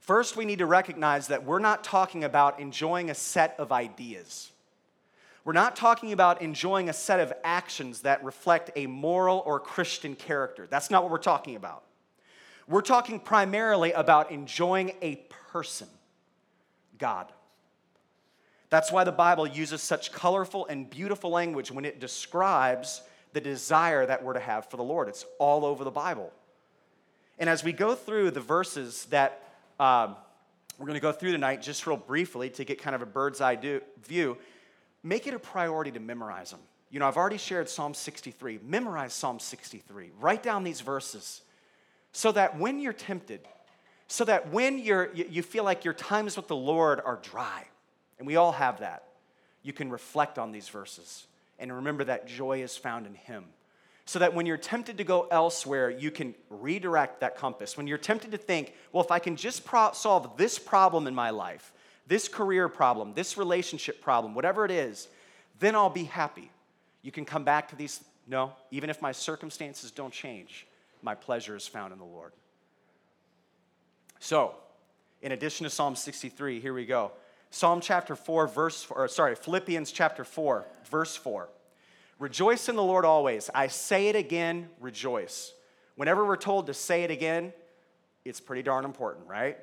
First, 0.06 0.38
we 0.38 0.46
need 0.46 0.60
to 0.60 0.68
recognize 0.68 1.30
that 1.30 1.46
we're 1.46 1.58
not 1.58 1.84
talking 1.84 2.24
about 2.24 2.60
enjoying 2.60 3.10
a 3.10 3.16
set 3.16 3.56
of 3.58 3.72
ideas. 3.72 4.52
We're 5.44 5.54
not 5.54 5.76
talking 5.76 6.14
about 6.14 6.44
enjoying 6.44 6.90
a 6.90 6.94
set 6.94 7.20
of 7.20 7.34
actions 7.44 8.02
that 8.02 8.24
reflect 8.24 8.70
a 8.76 8.86
moral 8.86 9.42
or 9.48 9.60
Christian 9.60 10.14
character. 10.14 10.68
That's 10.70 10.92
not 10.92 11.02
what 11.02 11.12
we're 11.12 11.18
talking 11.18 11.56
about. 11.56 11.86
We're 12.68 12.82
talking 12.82 13.20
primarily 13.20 13.94
about 13.94 14.30
enjoying 14.30 14.94
a 15.02 15.16
person, 15.52 15.88
God. 17.00 17.32
That's 18.70 18.92
why 18.92 19.06
the 19.06 19.12
Bible 19.12 19.48
uses 19.48 19.82
such 19.82 20.12
colorful 20.12 20.68
and 20.68 20.88
beautiful 20.88 21.32
language 21.32 21.72
when 21.72 21.84
it 21.84 22.00
describes 22.00 23.02
the 23.34 23.42
desire 23.42 24.06
that 24.06 24.24
we're 24.24 24.34
to 24.34 24.40
have 24.40 24.70
for 24.70 24.78
the 24.78 24.84
Lord. 24.84 25.08
It's 25.08 25.26
all 25.40 25.66
over 25.66 25.84
the 25.84 25.90
Bible. 25.90 26.32
And 27.40 27.50
as 27.50 27.64
we 27.64 27.74
go 27.74 27.96
through 27.96 28.30
the 28.30 28.40
verses 28.40 29.06
that 29.06 29.42
um, 29.80 30.16
we're 30.78 30.86
going 30.86 30.96
to 30.96 31.02
go 31.02 31.12
through 31.12 31.32
tonight, 31.32 31.62
just 31.62 31.88
real 31.88 31.98
briefly 31.98 32.50
to 32.52 32.66
get 32.66 32.82
kind 32.82 32.96
of 32.96 33.02
a 33.02 33.06
bird's 33.06 33.42
eye 33.42 33.56
do, 33.56 33.82
view, 34.04 34.38
make 35.04 35.28
it 35.28 35.34
a 35.34 35.40
priority 35.40 35.92
to 35.92 36.00
memorize 36.00 36.52
them. 36.52 36.60
You 36.90 37.00
know, 37.00 37.08
I've 37.08 37.18
already 37.18 37.38
shared 37.38 37.70
Psalm 37.70 37.94
63. 37.94 38.60
Memorize 38.64 39.14
Psalm 39.14 39.40
63. 39.40 40.12
Write 40.20 40.44
down 40.44 40.64
these 40.64 40.82
verses 40.82 41.42
so 42.12 42.32
that 42.32 42.58
when 42.58 42.80
you're 42.80 42.94
tempted, 42.94 43.42
so 44.08 44.24
that 44.26 44.52
when 44.52 44.80
you're, 44.80 45.14
you 45.14 45.42
feel 45.42 45.64
like 45.64 45.84
your 45.84 45.94
times 45.94 46.38
with 46.38 46.48
the 46.48 46.56
Lord 46.56 47.02
are 47.04 47.20
dry, 47.22 47.66
and 48.18 48.28
we 48.28 48.36
all 48.36 48.54
have 48.54 48.80
that, 48.80 49.04
you 49.64 49.74
can 49.74 49.90
reflect 49.90 50.38
on 50.38 50.52
these 50.52 50.70
verses 50.70 51.28
and 51.60 51.74
remember 51.74 52.04
that 52.04 52.28
joy 52.28 52.62
is 52.62 52.78
found 52.78 53.08
in 53.08 53.16
Him. 53.16 53.46
So 54.06 54.20
that 54.20 54.34
when 54.34 54.46
you're 54.46 54.58
tempted 54.58 55.00
to 55.00 55.04
go 55.04 55.28
elsewhere, 55.32 55.90
you 55.90 56.12
can 56.12 56.36
redirect 56.50 57.22
that 57.22 57.36
compass. 57.36 57.76
When 57.76 57.88
you're 57.88 57.98
tempted 57.98 58.32
to 58.32 58.38
think, 58.38 58.74
well, 58.92 59.04
if 59.04 59.10
I 59.10 59.18
can 59.20 59.36
just 59.36 59.66
pro- 59.66 59.94
solve 59.94 60.38
this 60.38 60.60
problem 60.60 61.08
in 61.08 61.16
my 61.16 61.32
life, 61.32 61.74
this 62.08 62.28
career 62.28 62.70
problem, 62.70 63.14
this 63.16 63.38
relationship 63.38 64.02
problem, 64.02 64.36
whatever 64.36 64.64
it 64.64 64.72
is, 64.72 65.08
then 65.60 65.76
I'll 65.76 65.90
be 65.90 66.04
happy. 66.04 66.52
You 67.02 67.12
can 67.12 67.26
come 67.26 67.44
back 67.44 67.70
to 67.70 67.76
these, 67.76 68.04
no, 68.28 68.54
even 68.72 68.90
if 68.90 69.02
my 69.02 69.12
circumstances 69.12 69.92
don't 69.92 70.14
change, 70.14 70.68
my 71.02 71.16
pleasure 71.16 71.56
is 71.56 71.68
found 71.68 71.94
in 71.94 72.00
the 72.00 72.06
Lord. 72.06 72.32
So, 74.20 74.56
in 75.22 75.32
addition 75.32 75.64
to 75.64 75.70
Psalm 75.70 75.96
63, 75.96 76.60
here 76.60 76.74
we 76.74 76.86
go. 76.86 77.12
Psalm 77.52 77.80
chapter 77.80 78.16
4, 78.16 78.48
verse, 78.48 78.88
or 78.90 79.08
sorry, 79.08 79.36
Philippians 79.36 79.92
chapter 79.92 80.24
4, 80.24 80.66
verse 80.90 81.16
4. 81.16 81.48
Rejoice 82.20 82.70
in 82.70 82.76
the 82.76 82.84
Lord 82.84 83.06
always. 83.06 83.50
I 83.54 83.68
say 83.68 84.08
it 84.08 84.16
again, 84.16 84.70
rejoice. 84.80 85.54
Whenever 85.96 86.26
we're 86.26 86.38
told 86.38 86.68
to 86.68 86.74
say 86.74 87.04
it 87.04 87.12
again, 87.12 87.54
it's 88.24 88.40
pretty 88.40 88.64
darn 88.64 88.86
important, 88.86 89.28
right? 89.28 89.58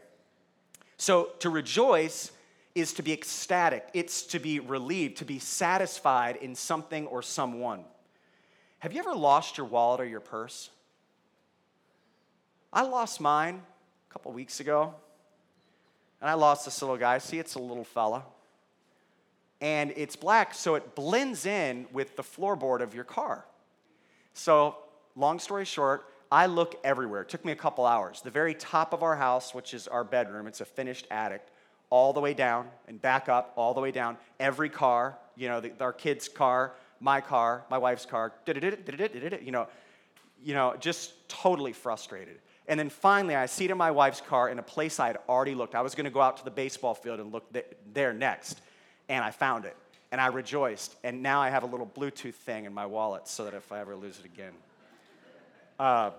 So 0.97 1.31
to 1.41 1.51
rejoice 1.51 2.31
is 2.75 2.93
to 2.95 3.03
be 3.03 3.13
ecstatic, 3.13 3.89
it's 3.93 4.23
to 4.23 4.39
be 4.39 4.61
relieved, 4.61 5.19
to 5.19 5.25
be 5.25 5.39
satisfied 5.39 6.37
in 6.37 6.55
something 6.55 7.07
or 7.07 7.23
someone. 7.23 7.85
Have 8.79 8.93
you 8.93 9.01
ever 9.01 9.15
lost 9.15 9.59
your 9.59 9.67
wallet 9.67 10.01
or 10.01 10.07
your 10.07 10.21
purse? 10.21 10.71
I 12.73 12.83
lost 12.83 13.21
mine 13.21 13.63
a 14.09 14.13
couple 14.13 14.33
weeks 14.33 14.61
ago. 14.61 14.95
And 16.23 16.31
I 16.31 16.35
lost 16.35 16.65
this 16.65 16.81
little 16.81 16.97
guy. 16.97 17.19
See, 17.19 17.41
it's 17.41 17.57
a 17.57 17.59
little 17.59 17.85
fella. 17.85 18.23
And 19.63 19.95
it's 19.97 20.17
black, 20.17 20.55
so 20.55 20.75
it 20.75 20.97
blends 20.97 21.47
in 21.47 21.87
with 21.93 22.17
the 22.17 22.23
floorboard 22.23 22.81
of 22.81 22.95
your 22.95 23.05
car. 23.05 23.47
So, 24.35 24.77
long 25.15 25.39
story 25.39 25.65
short, 25.65 26.05
I 26.33 26.47
look 26.47 26.81
everywhere. 26.83 27.23
It 27.23 27.29
took 27.29 27.45
me 27.45 27.53
a 27.53 27.57
couple 27.57 27.87
hours. 27.87 28.23
The 28.23 28.31
very 28.31 28.55
top 28.55 28.93
of 28.93 29.05
our 29.05 29.15
house, 29.15 29.55
which 29.55 29.73
is 29.73 29.87
our 29.87 30.03
bedroom, 30.03 30.49
it's 30.49 30.61
a 30.61 30.65
finished 30.65 31.07
attic, 31.13 31.47
all 31.91 32.13
the 32.13 32.21
way 32.21 32.35
down 32.35 32.69
and 32.89 33.01
back 33.01 33.29
up, 33.29 33.53
all 33.55 33.73
the 33.73 33.81
way 33.81 33.93
down. 33.93 34.17
Every 34.41 34.69
car, 34.69 35.17
you 35.37 35.49
know, 35.49 35.61
the, 35.61 35.73
our 35.81 35.93
kid's 35.93 36.29
car, 36.29 36.73
my 36.99 37.21
car, 37.21 37.65
my 37.71 37.79
wife's 37.79 38.05
car, 38.05 38.33
you 38.47 39.53
know, 39.53 39.69
you 40.43 40.55
know, 40.55 40.75
just 40.81 41.29
totally 41.29 41.73
frustrated. 41.73 42.39
And 42.67 42.81
then 42.81 42.89
finally, 42.89 43.37
I 43.37 43.47
in 43.61 43.77
my 43.77 43.91
wife's 43.91 44.21
car 44.21 44.49
in 44.49 44.59
a 44.59 44.63
place 44.63 44.99
I 44.99 45.09
had 45.09 45.19
already 45.29 45.55
looked. 45.55 45.75
I 45.75 45.83
was 45.83 45.95
going 45.95 46.05
to 46.05 46.11
go 46.11 46.21
out 46.21 46.39
to 46.39 46.45
the 46.45 46.51
baseball 46.51 46.95
field 46.95 47.21
and 47.21 47.33
look 47.33 47.45
there 47.93 48.13
next, 48.13 48.61
and 49.13 49.23
I 49.23 49.31
found 49.31 49.67
it. 49.67 49.77
And 50.11 50.21
I 50.21 50.29
rejoiced. 50.29 50.97
And 51.05 51.23
now 51.23 51.41
I 51.41 51.51
have 51.51 51.63
a 51.63 51.67
little 51.67 51.87
Bluetooth 51.87 52.35
thing 52.35 52.65
in 52.65 52.73
my 52.73 52.87
wallet 52.87 53.29
so 53.29 53.45
that 53.45 53.55
if 53.55 53.71
I 53.71 53.81
ever 53.81 53.95
lose 53.95 54.19
it 54.19 54.25
again. 54.25 54.53
Uh, 55.79 56.11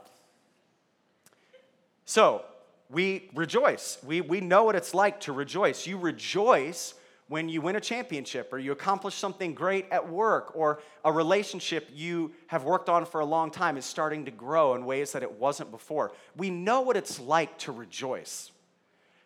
so 2.06 2.46
we 2.90 3.30
rejoice. 3.34 3.98
We, 4.06 4.22
we 4.22 4.42
know 4.42 4.64
what 4.64 4.76
it's 4.76 4.94
like 4.94 5.22
to 5.22 5.34
rejoice. 5.34 5.88
You 5.88 5.98
rejoice 5.98 6.94
when 7.30 7.50
you 7.50 7.62
win 7.62 7.76
a 7.76 7.82
championship 7.82 8.54
or 8.54 8.60
you 8.60 8.72
accomplish 8.72 9.16
something 9.16 9.56
great 9.56 9.88
at 9.90 10.08
work 10.08 10.56
or 10.56 10.80
a 11.04 11.12
relationship 11.12 11.90
you 11.94 12.32
have 12.48 12.64
worked 12.64 12.90
on 12.90 13.06
for 13.06 13.22
a 13.22 13.26
long 13.26 13.50
time 13.50 13.76
is 13.76 13.86
starting 13.86 14.26
to 14.26 14.32
grow 14.32 14.76
in 14.76 14.86
ways 14.86 15.14
that 15.14 15.24
it 15.24 15.40
wasn't 15.40 15.72
before. 15.72 16.12
We 16.36 16.52
know 16.52 16.82
what 16.82 16.96
it's 16.96 17.20
like 17.20 17.58
to 17.60 17.72
rejoice. 17.72 18.52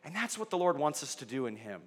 And 0.06 0.16
that's 0.16 0.38
what 0.38 0.52
the 0.52 0.58
Lord 0.58 0.78
wants 0.78 1.04
us 1.04 1.16
to 1.16 1.26
do 1.26 1.48
in 1.48 1.58
Him. 1.58 1.82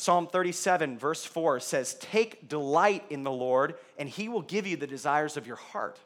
Psalm 0.00 0.26
37, 0.26 0.98
verse 0.98 1.26
4 1.26 1.60
says, 1.60 1.92
Take 2.00 2.48
delight 2.48 3.04
in 3.10 3.22
the 3.22 3.30
Lord, 3.30 3.74
and 3.98 4.08
He 4.08 4.30
will 4.30 4.40
give 4.40 4.66
you 4.66 4.78
the 4.78 4.86
desires 4.86 5.36
of 5.36 5.46
your 5.46 5.56
heart. 5.56 6.00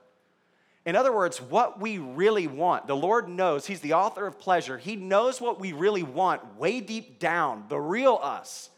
In 0.84 0.96
other 0.96 1.12
words, 1.14 1.40
what 1.40 1.80
we 1.80 1.98
really 1.98 2.48
want, 2.48 2.88
the 2.88 2.96
Lord 2.96 3.28
knows, 3.28 3.66
He's 3.66 3.80
the 3.80 3.92
author 3.92 4.26
of 4.26 4.40
pleasure. 4.40 4.78
He 4.78 4.96
knows 4.96 5.40
what 5.40 5.60
we 5.60 5.72
really 5.72 6.02
want 6.02 6.58
way 6.58 6.80
deep 6.80 7.20
down, 7.20 7.66
the 7.68 7.78
real 7.78 8.18
us. 8.20 8.68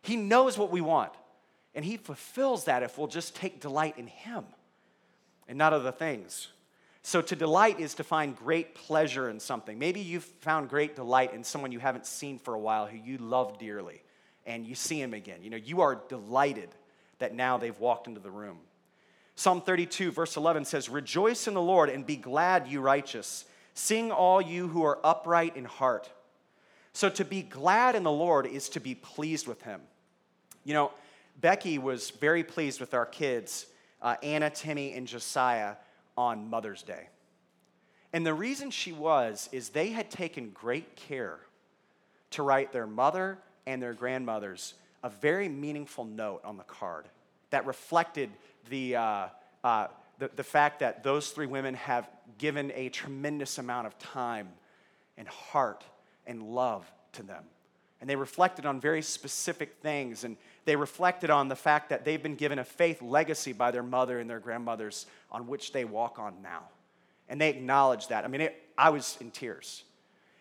He 0.00 0.16
knows 0.16 0.56
what 0.56 0.70
we 0.70 0.80
want. 0.80 1.12
And 1.74 1.84
He 1.84 1.98
fulfills 1.98 2.64
that 2.64 2.82
if 2.82 2.96
we'll 2.96 3.08
just 3.08 3.36
take 3.36 3.60
delight 3.60 3.98
in 3.98 4.06
Him 4.06 4.46
and 5.46 5.58
not 5.58 5.74
other 5.74 5.92
things. 5.92 6.48
So, 7.08 7.22
to 7.22 7.34
delight 7.34 7.80
is 7.80 7.94
to 7.94 8.04
find 8.04 8.36
great 8.36 8.74
pleasure 8.74 9.30
in 9.30 9.40
something. 9.40 9.78
Maybe 9.78 10.00
you've 10.00 10.24
found 10.24 10.68
great 10.68 10.94
delight 10.94 11.32
in 11.32 11.42
someone 11.42 11.72
you 11.72 11.78
haven't 11.78 12.04
seen 12.04 12.38
for 12.38 12.52
a 12.52 12.58
while 12.58 12.84
who 12.84 12.98
you 12.98 13.16
love 13.16 13.58
dearly, 13.58 14.02
and 14.44 14.66
you 14.66 14.74
see 14.74 15.00
him 15.00 15.14
again. 15.14 15.42
You 15.42 15.48
know, 15.48 15.56
you 15.56 15.80
are 15.80 16.02
delighted 16.10 16.68
that 17.18 17.32
now 17.32 17.56
they've 17.56 17.78
walked 17.78 18.08
into 18.08 18.20
the 18.20 18.30
room. 18.30 18.58
Psalm 19.36 19.62
32, 19.62 20.10
verse 20.10 20.36
11 20.36 20.66
says, 20.66 20.90
Rejoice 20.90 21.48
in 21.48 21.54
the 21.54 21.62
Lord 21.62 21.88
and 21.88 22.04
be 22.04 22.16
glad, 22.16 22.68
you 22.68 22.82
righteous. 22.82 23.46
Sing, 23.72 24.12
all 24.12 24.42
you 24.42 24.68
who 24.68 24.82
are 24.82 24.98
upright 25.02 25.56
in 25.56 25.64
heart. 25.64 26.10
So, 26.92 27.08
to 27.08 27.24
be 27.24 27.40
glad 27.40 27.94
in 27.96 28.02
the 28.02 28.12
Lord 28.12 28.44
is 28.44 28.68
to 28.68 28.80
be 28.80 28.94
pleased 28.94 29.46
with 29.46 29.62
Him. 29.62 29.80
You 30.62 30.74
know, 30.74 30.92
Becky 31.40 31.78
was 31.78 32.10
very 32.10 32.44
pleased 32.44 32.80
with 32.80 32.92
our 32.92 33.06
kids, 33.06 33.64
uh, 34.02 34.16
Anna, 34.22 34.50
Timmy, 34.50 34.92
and 34.92 35.06
Josiah, 35.06 35.76
on 36.18 36.50
Mother's 36.50 36.82
Day. 36.82 37.08
And 38.12 38.26
the 38.26 38.34
reason 38.34 38.72
she 38.72 38.92
was 38.92 39.48
is 39.52 39.68
they 39.68 39.90
had 39.90 40.10
taken 40.10 40.50
great 40.50 40.96
care 40.96 41.38
to 42.32 42.42
write 42.42 42.72
their 42.72 42.88
mother 42.88 43.38
and 43.66 43.80
their 43.80 43.94
grandmothers 43.94 44.74
a 45.04 45.08
very 45.08 45.48
meaningful 45.48 46.04
note 46.04 46.40
on 46.44 46.56
the 46.56 46.64
card 46.64 47.06
that 47.50 47.64
reflected 47.66 48.30
the, 48.68 48.96
uh, 48.96 49.28
uh, 49.62 49.86
the, 50.18 50.28
the 50.34 50.42
fact 50.42 50.80
that 50.80 51.04
those 51.04 51.30
three 51.30 51.46
women 51.46 51.74
have 51.74 52.08
given 52.36 52.72
a 52.74 52.88
tremendous 52.88 53.58
amount 53.58 53.86
of 53.86 53.96
time 54.00 54.48
and 55.16 55.28
heart 55.28 55.84
and 56.26 56.42
love 56.42 56.90
to 57.12 57.22
them. 57.22 57.44
And 58.00 58.10
they 58.10 58.16
reflected 58.16 58.66
on 58.66 58.80
very 58.80 59.02
specific 59.02 59.76
things, 59.82 60.24
and 60.24 60.36
they 60.68 60.76
reflected 60.76 61.30
on 61.30 61.48
the 61.48 61.56
fact 61.56 61.88
that 61.88 62.04
they've 62.04 62.22
been 62.22 62.34
given 62.34 62.58
a 62.58 62.64
faith 62.64 63.00
legacy 63.00 63.54
by 63.54 63.70
their 63.70 63.82
mother 63.82 64.18
and 64.18 64.28
their 64.28 64.38
grandmothers 64.38 65.06
on 65.32 65.46
which 65.46 65.72
they 65.72 65.86
walk 65.86 66.18
on 66.18 66.42
now. 66.42 66.64
And 67.26 67.40
they 67.40 67.48
acknowledged 67.48 68.10
that. 68.10 68.26
I 68.26 68.28
mean, 68.28 68.42
it, 68.42 68.62
I 68.76 68.90
was 68.90 69.16
in 69.18 69.30
tears. 69.30 69.82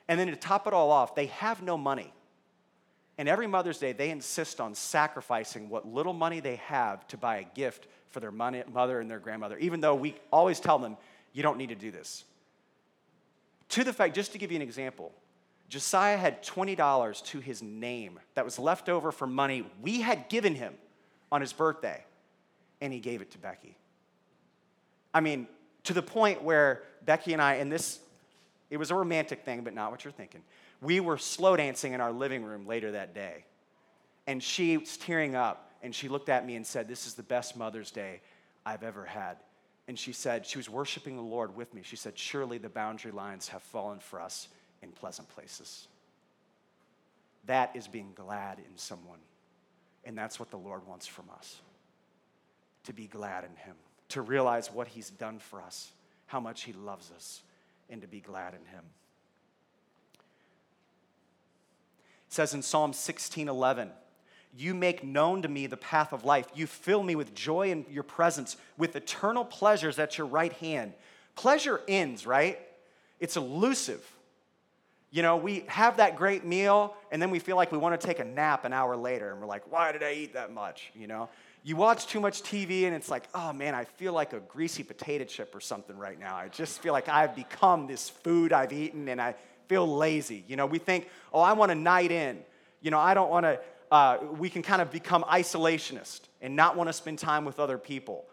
And 0.10 0.20
then 0.20 0.28
to 0.28 0.36
top 0.36 0.68
it 0.68 0.74
all 0.74 0.92
off, 0.92 1.16
they 1.16 1.28
have 1.28 1.64
no 1.64 1.78
money. 1.78 2.12
And 3.18 3.30
every 3.30 3.48
Mother's 3.48 3.78
Day, 3.78 3.94
they 3.94 4.10
insist 4.10 4.60
on 4.60 4.76
sacrificing 4.76 5.70
what 5.70 5.88
little 5.88 6.12
money 6.12 6.42
they 6.42 6.58
have 6.58 7.08
to 7.08 7.16
buy 7.16 7.38
a 7.38 7.46
gift 7.56 7.88
for 8.10 8.20
their 8.20 8.32
mother 8.32 9.00
and 9.00 9.10
their 9.10 9.20
grandmother, 9.20 9.58
even 9.60 9.80
though 9.80 9.96
we 9.96 10.14
always 10.30 10.60
tell 10.60 10.78
them, 10.78 10.98
you 11.32 11.42
don't 11.42 11.58
need 11.58 11.70
to 11.70 11.76
do 11.76 11.90
this. 11.90 12.26
To 13.70 13.86
the 13.86 13.94
fact, 13.94 14.14
just 14.14 14.34
to 14.34 14.38
give 14.38 14.52
you 14.52 14.58
an 14.58 14.62
example, 14.62 15.14
Josiah 15.70 16.18
had 16.18 16.44
$20 16.44 17.24
to 17.26 17.40
his 17.40 17.62
name 17.62 18.20
that 18.36 18.46
was 18.46 18.58
left 18.58 18.88
over 18.88 19.12
for 19.12 19.28
money 19.28 19.70
we 19.82 20.02
had 20.02 20.30
given 20.30 20.56
him 20.56 20.74
on 21.32 21.42
his 21.42 21.52
birthday, 21.52 22.04
and 22.80 22.94
he 22.94 23.00
gave 23.00 23.22
it 23.22 23.32
to 23.32 23.38
Becky. 23.38 23.76
I 25.14 25.20
mean, 25.20 25.48
to 25.84 25.94
the 25.94 26.02
point 26.02 26.42
where 26.42 26.84
Becky 27.06 27.34
and 27.34 27.42
I, 27.42 27.56
and 27.56 27.72
this, 27.72 28.00
it 28.70 28.78
was 28.78 28.92
a 28.92 28.96
romantic 28.96 29.44
thing, 29.44 29.62
but 29.62 29.74
not 29.74 29.92
what 29.92 30.06
you're 30.06 30.12
thinking. 30.14 30.42
We 30.82 31.00
were 31.00 31.18
slow 31.18 31.58
dancing 31.58 31.94
in 31.94 32.02
our 32.02 32.12
living 32.12 32.44
room 32.44 32.66
later 32.66 32.92
that 32.94 33.14
day, 33.14 33.44
and 34.26 34.42
she 34.42 34.78
was 34.78 34.96
tearing 34.96 35.36
up, 35.36 35.72
and 35.84 35.94
she 35.94 36.08
looked 36.08 36.30
at 36.30 36.46
me 36.46 36.56
and 36.56 36.66
said, 36.66 36.88
This 36.88 37.08
is 37.08 37.16
the 37.16 37.24
best 37.24 37.58
Mother's 37.58 37.92
Day 37.92 38.22
I've 38.66 38.84
ever 38.84 39.06
had. 39.06 39.38
And 39.90 39.98
she 39.98 40.14
said, 40.14 40.46
She 40.46 40.58
was 40.58 40.70
worshiping 40.70 41.16
the 41.16 41.22
Lord 41.22 41.56
with 41.56 41.74
me. 41.74 41.82
She 41.84 41.96
said, 41.96 42.18
Surely 42.18 42.58
the 42.58 42.70
boundary 42.70 43.12
lines 43.12 43.50
have 43.50 43.64
fallen 43.64 44.00
for 44.00 44.22
us 44.22 44.48
in 44.82 44.92
pleasant 44.92 45.30
places. 45.30 45.88
That 47.46 47.76
is 47.76 47.88
being 47.88 48.12
glad 48.16 48.60
in 48.60 48.78
someone. 48.78 49.20
And 50.04 50.18
that's 50.18 50.40
what 50.40 50.52
the 50.52 50.58
Lord 50.58 50.86
wants 50.88 51.08
from 51.08 51.26
us 51.38 51.62
to 52.86 52.94
be 52.94 53.08
glad 53.08 53.44
in 53.44 53.56
Him, 53.58 53.76
to 54.10 54.22
realize 54.22 54.72
what 54.72 54.88
He's 54.88 55.10
done 55.10 55.40
for 55.40 55.62
us, 55.62 55.92
how 56.28 56.40
much 56.40 56.64
He 56.64 56.74
loves 56.74 57.12
us, 57.16 57.42
and 57.90 58.02
to 58.02 58.08
be 58.08 58.22
glad 58.22 58.54
in 58.54 58.66
Him. 58.72 58.84
It 62.28 62.34
says 62.34 62.54
in 62.54 62.62
Psalm 62.62 62.94
16 62.94 63.48
11, 63.48 63.90
you 64.56 64.74
make 64.74 65.04
known 65.04 65.44
to 65.44 65.48
me 65.48 65.68
the 65.68 65.78
path 65.78 66.14
of 66.14 66.26
life. 66.26 66.48
You 66.56 66.68
fill 66.68 67.04
me 67.04 67.16
with 67.16 67.36
joy 67.36 67.70
in 67.72 67.86
your 67.90 68.04
presence, 68.04 68.58
with 68.78 68.96
eternal 68.96 69.46
pleasures 69.46 70.00
at 70.00 70.18
your 70.18 70.28
right 70.28 70.54
hand. 70.54 70.94
Pleasure 71.36 71.82
ends, 71.88 72.26
right? 72.26 72.60
It's 73.20 73.38
elusive. 73.38 74.04
You 75.10 75.22
know, 75.22 75.38
we 75.38 75.64
have 75.68 75.98
that 75.98 76.18
great 76.18 76.46
meal 76.46 76.94
and 77.12 77.22
then 77.22 77.32
we 77.32 77.40
feel 77.40 77.56
like 77.56 77.72
we 77.72 77.78
want 77.78 78.00
to 78.00 78.06
take 78.06 78.20
a 78.20 78.26
nap 78.26 78.66
an 78.66 78.74
hour 78.74 78.98
later 78.98 79.32
and 79.32 79.40
we're 79.40 79.48
like, 79.48 79.72
why 79.72 79.92
did 79.94 80.04
I 80.04 80.14
eat 80.14 80.34
that 80.34 80.52
much? 80.52 80.92
You 80.94 81.08
know, 81.08 81.30
you 81.64 81.78
watch 81.78 82.08
too 82.08 82.20
much 82.20 82.44
TV 82.44 82.84
and 82.84 82.94
it's 82.94 83.10
like, 83.10 83.24
oh 83.34 83.54
man, 83.54 83.74
I 83.74 83.86
feel 83.86 84.12
like 84.12 84.34
a 84.34 84.40
greasy 84.40 84.84
potato 84.84 85.24
chip 85.24 85.56
or 85.56 85.62
something 85.62 85.98
right 85.98 86.20
now. 86.20 86.36
I 86.36 86.50
just 86.50 86.82
feel 86.82 86.92
like 86.92 87.08
I've 87.08 87.36
become 87.36 87.88
this 87.88 88.10
food 88.10 88.52
I've 88.52 88.74
eaten 88.74 89.08
and 89.08 89.22
I 89.22 89.36
feel 89.68 89.88
lazy. 89.88 90.44
You 90.48 90.58
know, 90.58 90.66
we 90.66 90.78
think, 90.78 91.10
oh, 91.34 91.40
I 91.40 91.54
want 91.54 91.72
a 91.72 91.76
night 91.76 92.12
in. 92.12 92.40
You 92.82 92.92
know, 92.92 93.00
I 93.00 93.14
don't 93.14 93.30
want 93.30 93.46
to, 93.46 93.60
uh, 93.92 94.18
we 94.38 94.50
can 94.50 94.62
kind 94.62 94.82
of 94.82 94.92
become 94.92 95.24
isolationist 95.24 96.22
and 96.42 96.56
not 96.56 96.76
want 96.76 96.90
to 96.90 96.94
spend 96.94 97.20
time 97.20 97.46
with 97.46 97.60
other 97.60 97.78
people. 97.78 98.26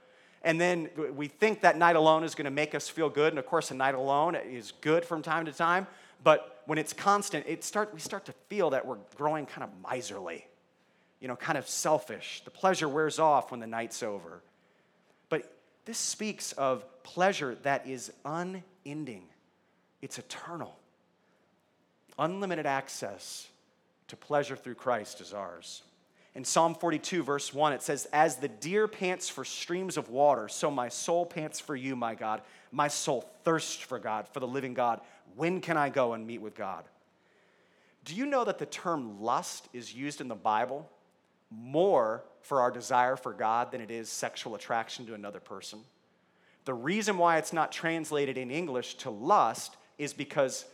And 0.42 0.60
then 0.60 0.90
we 1.14 1.28
think 1.28 1.62
that 1.62 1.78
night 1.78 1.96
alone 1.96 2.22
is 2.22 2.34
going 2.34 2.44
to 2.44 2.50
make 2.50 2.74
us 2.74 2.88
feel 2.88 3.08
good. 3.08 3.32
And 3.32 3.38
of 3.38 3.46
course, 3.46 3.70
a 3.70 3.74
night 3.74 3.94
alone 3.94 4.34
is 4.34 4.72
good 4.80 5.04
from 5.04 5.22
time 5.22 5.46
to 5.46 5.52
time. 5.52 5.86
But 6.22 6.53
when 6.66 6.78
it's 6.78 6.92
constant, 6.92 7.46
it 7.46 7.64
start, 7.64 7.92
we 7.92 8.00
start 8.00 8.26
to 8.26 8.32
feel 8.48 8.70
that 8.70 8.86
we're 8.86 8.98
growing 9.16 9.46
kind 9.46 9.62
of 9.64 9.70
miserly, 9.90 10.46
you 11.20 11.28
know, 11.28 11.36
kind 11.36 11.58
of 11.58 11.68
selfish. 11.68 12.42
The 12.44 12.50
pleasure 12.50 12.88
wears 12.88 13.18
off 13.18 13.50
when 13.50 13.60
the 13.60 13.66
night's 13.66 14.02
over. 14.02 14.42
But 15.28 15.52
this 15.84 15.98
speaks 15.98 16.52
of 16.52 16.84
pleasure 17.02 17.56
that 17.62 17.86
is 17.86 18.12
unending, 18.24 19.24
it's 20.02 20.18
eternal. 20.18 20.78
Unlimited 22.18 22.64
access 22.64 23.48
to 24.06 24.16
pleasure 24.16 24.54
through 24.54 24.76
Christ 24.76 25.20
is 25.20 25.32
ours. 25.32 25.82
In 26.36 26.44
Psalm 26.44 26.74
42, 26.74 27.22
verse 27.22 27.54
1, 27.54 27.72
it 27.74 27.82
says, 27.82 28.06
As 28.12 28.36
the 28.36 28.48
deer 28.48 28.88
pants 28.88 29.28
for 29.28 29.44
streams 29.44 29.96
of 29.96 30.08
water, 30.08 30.48
so 30.48 30.70
my 30.70 30.88
soul 30.88 31.24
pants 31.24 31.60
for 31.60 31.76
you, 31.76 31.94
my 31.94 32.14
God. 32.14 32.42
My 32.72 32.88
soul 32.88 33.28
thirsts 33.44 33.76
for 33.76 34.00
God, 34.00 34.26
for 34.28 34.40
the 34.40 34.46
living 34.46 34.74
God. 34.74 35.00
When 35.36 35.60
can 35.60 35.76
I 35.76 35.88
go 35.88 36.12
and 36.12 36.26
meet 36.26 36.40
with 36.40 36.54
God? 36.54 36.84
Do 38.04 38.14
you 38.14 38.26
know 38.26 38.44
that 38.44 38.58
the 38.58 38.66
term 38.66 39.20
lust 39.22 39.68
is 39.72 39.94
used 39.94 40.20
in 40.20 40.28
the 40.28 40.34
Bible 40.34 40.90
more 41.50 42.22
for 42.42 42.60
our 42.60 42.70
desire 42.70 43.16
for 43.16 43.32
God 43.32 43.70
than 43.72 43.80
it 43.80 43.90
is 43.90 44.08
sexual 44.08 44.54
attraction 44.54 45.06
to 45.06 45.14
another 45.14 45.40
person? 45.40 45.80
The 46.64 46.74
reason 46.74 47.18
why 47.18 47.38
it's 47.38 47.52
not 47.52 47.72
translated 47.72 48.38
in 48.38 48.50
English 48.50 48.94
to 48.96 49.10
lust 49.10 49.76
is 49.98 50.12
because 50.12 50.66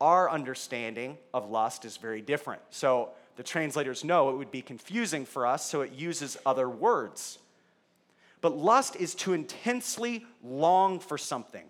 our 0.00 0.30
understanding 0.30 1.18
of 1.34 1.50
lust 1.50 1.84
is 1.84 1.96
very 1.96 2.20
different. 2.20 2.62
So 2.70 3.10
the 3.36 3.42
translators 3.42 4.04
know 4.04 4.30
it 4.30 4.36
would 4.36 4.50
be 4.50 4.62
confusing 4.62 5.24
for 5.24 5.46
us, 5.46 5.64
so 5.64 5.80
it 5.82 5.92
uses 5.92 6.36
other 6.46 6.68
words. 6.68 7.38
But 8.40 8.56
lust 8.56 8.96
is 8.96 9.14
to 9.16 9.32
intensely 9.32 10.24
long 10.42 11.00
for 11.00 11.18
something. 11.18 11.64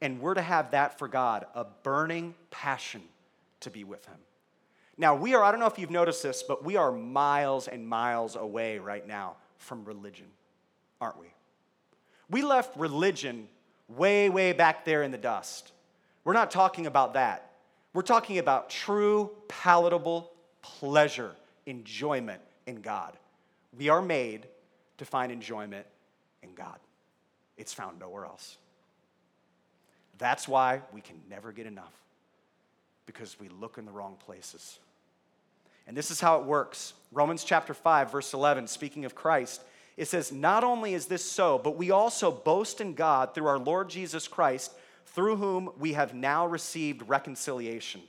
And 0.00 0.20
we're 0.20 0.34
to 0.34 0.42
have 0.42 0.70
that 0.70 0.98
for 0.98 1.08
God, 1.08 1.46
a 1.54 1.64
burning 1.82 2.34
passion 2.50 3.02
to 3.60 3.70
be 3.70 3.84
with 3.84 4.04
Him. 4.06 4.16
Now, 4.96 5.14
we 5.14 5.34
are, 5.34 5.42
I 5.42 5.50
don't 5.50 5.60
know 5.60 5.66
if 5.66 5.78
you've 5.78 5.90
noticed 5.90 6.22
this, 6.22 6.42
but 6.42 6.64
we 6.64 6.76
are 6.76 6.92
miles 6.92 7.68
and 7.68 7.86
miles 7.86 8.36
away 8.36 8.78
right 8.78 9.06
now 9.06 9.36
from 9.58 9.84
religion, 9.84 10.26
aren't 11.00 11.18
we? 11.18 11.28
We 12.30 12.42
left 12.42 12.76
religion 12.76 13.48
way, 13.88 14.28
way 14.28 14.52
back 14.52 14.84
there 14.84 15.02
in 15.02 15.10
the 15.10 15.18
dust. 15.18 15.72
We're 16.24 16.34
not 16.34 16.50
talking 16.50 16.86
about 16.86 17.14
that. 17.14 17.50
We're 17.92 18.02
talking 18.02 18.38
about 18.38 18.70
true, 18.70 19.30
palatable 19.48 20.30
pleasure, 20.62 21.32
enjoyment 21.66 22.40
in 22.66 22.82
God. 22.82 23.16
We 23.76 23.88
are 23.88 24.02
made 24.02 24.46
to 24.98 25.04
find 25.04 25.32
enjoyment 25.32 25.86
in 26.42 26.54
God, 26.54 26.78
it's 27.56 27.72
found 27.72 27.98
nowhere 27.98 28.24
else. 28.24 28.56
That's 30.20 30.46
why 30.46 30.82
we 30.92 31.00
can 31.00 31.16
never 31.28 31.50
get 31.50 31.66
enough, 31.66 31.94
because 33.06 33.40
we 33.40 33.48
look 33.48 33.78
in 33.78 33.86
the 33.86 33.90
wrong 33.90 34.16
places. 34.24 34.78
And 35.88 35.96
this 35.96 36.10
is 36.10 36.20
how 36.20 36.38
it 36.38 36.44
works. 36.44 36.92
Romans 37.10 37.42
chapter 37.42 37.74
5, 37.74 38.12
verse 38.12 38.32
11, 38.34 38.68
speaking 38.68 39.06
of 39.06 39.14
Christ, 39.14 39.62
it 39.96 40.06
says, 40.08 40.30
Not 40.30 40.62
only 40.62 40.92
is 40.92 41.06
this 41.06 41.24
so, 41.24 41.58
but 41.58 41.76
we 41.76 41.90
also 41.90 42.30
boast 42.30 42.82
in 42.82 42.92
God 42.94 43.34
through 43.34 43.46
our 43.46 43.58
Lord 43.58 43.88
Jesus 43.88 44.28
Christ, 44.28 44.72
through 45.06 45.36
whom 45.36 45.70
we 45.78 45.94
have 45.94 46.14
now 46.14 46.46
received 46.46 47.08
reconciliation. 47.08 48.02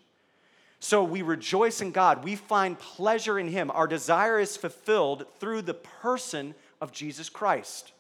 So 0.82 1.04
we 1.06 1.22
rejoice 1.22 1.80
in 1.80 1.92
God. 1.92 2.26
We 2.26 2.36
find 2.36 2.78
pleasure 2.78 3.40
in 3.40 3.48
Him. 3.48 3.72
Our 3.72 3.88
desire 3.88 4.38
is 4.38 4.58
fulfilled 4.58 5.26
through 5.40 5.62
the 5.62 5.74
person 5.74 6.56
of 6.82 6.92
Jesus 6.92 7.30
Christ. 7.30 7.94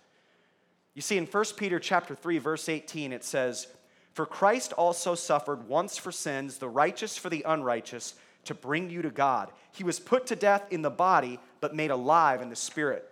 You 0.95 1.02
see, 1.02 1.17
in 1.17 1.26
1 1.28 1.45
Peter 1.56 1.80
chapter 1.80 2.13
3, 2.13 2.39
verse 2.39 2.67
18, 2.67 3.13
it 3.13 3.24
says, 3.24 3.67
for 4.13 4.26
Christ 4.26 4.74
also 4.74 5.15
suffered 5.15 5.67
once 5.67 5.97
for 5.97 6.12
sins, 6.12 6.58
the 6.58 6.69
righteous 6.69 7.17
for 7.17 7.30
the 7.30 7.43
unrighteous, 7.47 8.15
to 8.45 8.54
bring 8.54 8.89
you 8.89 9.02
to 9.02 9.10
God. 9.10 9.52
He 9.71 9.84
was 9.84 10.00
put 10.00 10.28
to 10.28 10.36
death 10.36 10.65
in 10.71 10.82
the 10.82 10.89
body, 10.89 11.39
but 11.60 11.76
made 11.76 11.91
alive 11.91 12.41
in 12.41 12.50
the 12.50 12.56
spirit. 12.56 13.08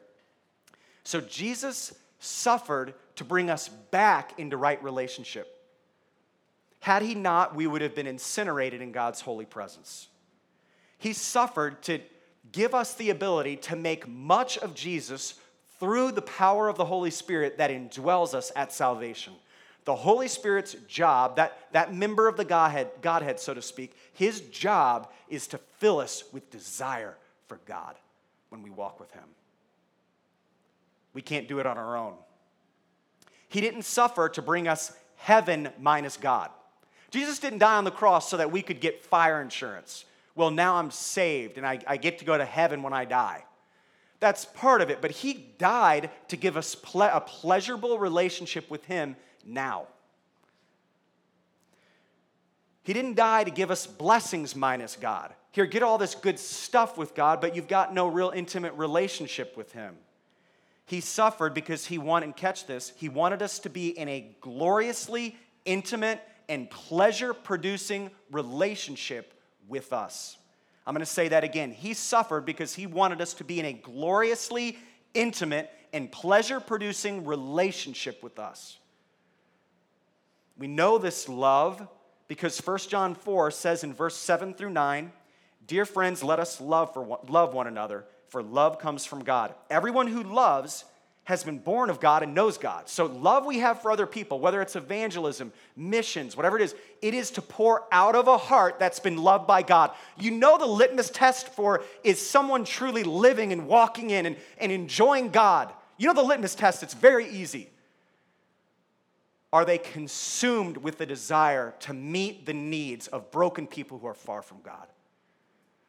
So 1.03 1.21
Jesus 1.21 1.93
suffered 2.19 2.93
to 3.15 3.23
bring 3.23 3.49
us 3.49 3.69
back 3.69 4.37
into 4.37 4.57
right 4.57 4.81
relationship. 4.83 5.55
Had 6.81 7.01
he 7.01 7.15
not, 7.15 7.55
we 7.55 7.67
would 7.67 7.81
have 7.81 7.95
been 7.95 8.07
incinerated 8.07 8.81
in 8.81 8.91
God's 8.91 9.21
holy 9.21 9.45
presence. 9.45 10.07
He 10.97 11.13
suffered 11.13 11.81
to 11.83 11.99
give 12.51 12.73
us 12.73 12.93
the 12.93 13.09
ability 13.09 13.57
to 13.57 13.75
make 13.75 14.07
much 14.07 14.57
of 14.57 14.75
Jesus 14.75 15.35
through 15.79 16.11
the 16.11 16.21
power 16.21 16.67
of 16.67 16.77
the 16.77 16.85
Holy 16.85 17.11
Spirit 17.11 17.57
that 17.57 17.71
indwells 17.71 18.33
us 18.33 18.51
at 18.55 18.73
salvation. 18.73 19.33
The 19.89 19.95
Holy 19.95 20.27
Spirit's 20.27 20.75
job, 20.87 21.37
that, 21.37 21.57
that 21.71 21.95
member 21.95 22.27
of 22.27 22.37
the 22.37 22.45
Godhead, 22.45 22.91
Godhead, 23.01 23.39
so 23.39 23.55
to 23.55 23.61
speak, 23.63 23.95
his 24.13 24.41
job 24.41 25.11
is 25.29 25.47
to 25.47 25.57
fill 25.79 25.97
us 25.97 26.25
with 26.31 26.51
desire 26.51 27.17
for 27.47 27.59
God 27.65 27.95
when 28.49 28.61
we 28.61 28.69
walk 28.69 28.99
with 28.99 29.09
him. 29.13 29.23
We 31.15 31.23
can't 31.23 31.47
do 31.47 31.57
it 31.57 31.65
on 31.65 31.79
our 31.79 31.97
own. 31.97 32.13
He 33.47 33.61
didn't 33.61 33.81
suffer 33.81 34.29
to 34.29 34.43
bring 34.43 34.67
us 34.67 34.95
heaven 35.15 35.69
minus 35.79 36.17
God. 36.17 36.51
Jesus 37.09 37.39
didn't 37.39 37.57
die 37.57 37.77
on 37.77 37.83
the 37.83 37.89
cross 37.89 38.29
so 38.29 38.37
that 38.37 38.51
we 38.51 38.61
could 38.61 38.81
get 38.81 39.03
fire 39.03 39.41
insurance. 39.41 40.05
Well, 40.35 40.51
now 40.51 40.75
I'm 40.75 40.91
saved 40.91 41.57
and 41.57 41.65
I, 41.65 41.79
I 41.87 41.97
get 41.97 42.19
to 42.19 42.25
go 42.25 42.37
to 42.37 42.45
heaven 42.45 42.83
when 42.83 42.93
I 42.93 43.05
die. 43.05 43.43
That's 44.19 44.45
part 44.45 44.81
of 44.81 44.91
it, 44.91 45.01
but 45.01 45.09
he 45.09 45.33
died 45.57 46.11
to 46.27 46.37
give 46.37 46.57
us 46.57 46.75
ple- 46.75 47.01
a 47.01 47.21
pleasurable 47.21 47.97
relationship 47.97 48.69
with 48.69 48.85
him 48.85 49.15
now. 49.49 49.87
He 52.83 52.93
didn't 52.93 53.15
die 53.15 53.43
to 53.43 53.51
give 53.51 53.71
us 53.71 53.85
blessings 53.85 54.55
minus 54.55 54.95
God. 54.95 55.33
Here, 55.51 55.65
get 55.65 55.83
all 55.83 55.97
this 55.97 56.15
good 56.15 56.39
stuff 56.39 56.97
with 56.97 57.15
God, 57.15 57.41
but 57.41 57.55
you've 57.55 57.67
got 57.67 57.93
no 57.93 58.07
real 58.07 58.31
intimate 58.33 58.73
relationship 58.73 59.57
with 59.57 59.73
him. 59.73 59.95
He 60.85 61.01
suffered 61.01 61.53
because 61.53 61.85
he 61.85 61.97
wanted, 61.97 62.25
and 62.25 62.35
catch 62.35 62.65
this, 62.65 62.93
he 62.95 63.09
wanted 63.09 63.41
us 63.41 63.59
to 63.59 63.69
be 63.69 63.89
in 63.89 64.07
a 64.09 64.35
gloriously 64.41 65.35
intimate 65.65 66.19
and 66.47 66.69
pleasure 66.69 67.33
producing 67.33 68.09
relationship 68.31 69.33
with 69.67 69.93
us. 69.93 70.37
I'm 70.87 70.95
going 70.95 71.01
to 71.01 71.05
say 71.05 71.27
that 71.27 71.43
again. 71.43 71.71
He 71.71 71.93
suffered 71.93 72.45
because 72.45 72.73
he 72.73 72.87
wanted 72.87 73.21
us 73.21 73.35
to 73.35 73.43
be 73.43 73.59
in 73.59 73.65
a 73.65 73.73
gloriously 73.73 74.79
intimate 75.13 75.69
and 75.93 76.11
pleasure 76.11 76.59
producing 76.59 77.25
relationship 77.25 78.23
with 78.23 78.39
us. 78.39 78.79
We 80.59 80.67
know 80.67 80.97
this 80.97 81.29
love 81.29 81.87
because 82.27 82.59
1 82.59 82.77
John 82.89 83.15
4 83.15 83.49
says 83.49 83.83
in 83.83 83.93
verse 83.93 84.15
7 84.15 84.53
through 84.53 84.71
9, 84.71 85.11
Dear 85.65 85.85
friends, 85.85 86.21
let 86.21 86.39
us 86.39 86.59
love, 86.59 86.93
for 86.93 87.01
one, 87.01 87.19
love 87.29 87.53
one 87.53 87.67
another, 87.67 88.05
for 88.27 88.43
love 88.43 88.77
comes 88.77 89.05
from 89.05 89.23
God. 89.23 89.53
Everyone 89.69 90.07
who 90.07 90.21
loves 90.21 90.83
has 91.23 91.43
been 91.43 91.59
born 91.59 91.89
of 91.89 91.99
God 91.99 92.23
and 92.23 92.33
knows 92.33 92.57
God. 92.57 92.89
So, 92.89 93.05
love 93.05 93.45
we 93.45 93.59
have 93.59 93.81
for 93.81 93.91
other 93.91 94.07
people, 94.07 94.39
whether 94.39 94.61
it's 94.61 94.75
evangelism, 94.75 95.53
missions, 95.77 96.35
whatever 96.35 96.57
it 96.57 96.63
is, 96.63 96.75
it 97.01 97.13
is 97.13 97.31
to 97.31 97.41
pour 97.41 97.85
out 97.91 98.15
of 98.15 98.27
a 98.27 98.37
heart 98.37 98.79
that's 98.79 98.99
been 98.99 99.17
loved 99.17 99.45
by 99.45 99.61
God. 99.61 99.91
You 100.17 100.31
know, 100.31 100.57
the 100.57 100.65
litmus 100.65 101.11
test 101.11 101.49
for 101.49 101.83
is 102.03 102.19
someone 102.19 102.65
truly 102.65 103.03
living 103.03 103.53
and 103.53 103.67
walking 103.67 104.09
in 104.09 104.25
and, 104.25 104.37
and 104.57 104.71
enjoying 104.71 105.29
God. 105.29 105.71
You 105.97 106.07
know, 106.07 106.15
the 106.15 106.23
litmus 106.23 106.55
test, 106.55 106.81
it's 106.81 106.95
very 106.95 107.29
easy. 107.29 107.69
Are 109.51 109.65
they 109.65 109.77
consumed 109.77 110.77
with 110.77 110.97
the 110.97 111.05
desire 111.05 111.73
to 111.81 111.93
meet 111.93 112.45
the 112.45 112.53
needs 112.53 113.07
of 113.07 113.31
broken 113.31 113.65
people 113.65 113.97
who 113.97 114.07
are 114.07 114.13
far 114.13 114.41
from 114.41 114.61
God? 114.61 114.87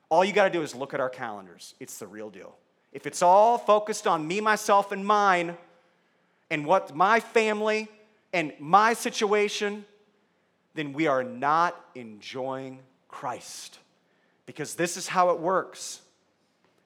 All 0.09 0.25
you 0.25 0.33
got 0.33 0.44
to 0.44 0.51
do 0.51 0.62
is 0.62 0.75
look 0.75 0.94
at 0.94 1.01
our 1.01 1.11
calendars. 1.11 1.75
It's 1.79 1.99
the 1.99 2.07
real 2.07 2.31
deal. 2.31 2.57
If 2.92 3.07
it's 3.07 3.23
all 3.23 3.59
focused 3.59 4.07
on 4.07 4.27
me, 4.27 4.40
myself, 4.40 4.92
and 4.92 5.07
mine, 5.07 5.57
and 6.51 6.66
what 6.66 6.94
my 6.96 7.20
family 7.20 7.88
and 8.33 8.53
my 8.59 8.94
situation, 8.94 9.85
then 10.75 10.92
we 10.92 11.07
are 11.07 11.23
not 11.23 11.79
enjoying 11.94 12.81
Christ. 13.09 13.79
Because 14.46 14.75
this 14.75 14.96
is 14.96 15.07
how 15.07 15.31
it 15.31 15.38
works. 15.38 16.01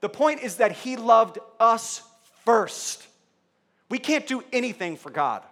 The 0.00 0.08
point 0.08 0.42
is 0.42 0.56
that 0.56 0.72
he 0.72 0.96
loved 0.96 1.38
us 1.58 2.02
first. 2.44 3.06
We 3.88 3.98
can't 3.98 4.26
do 4.26 4.42
anything 4.52 4.96
for 4.96 5.10
God. 5.10 5.42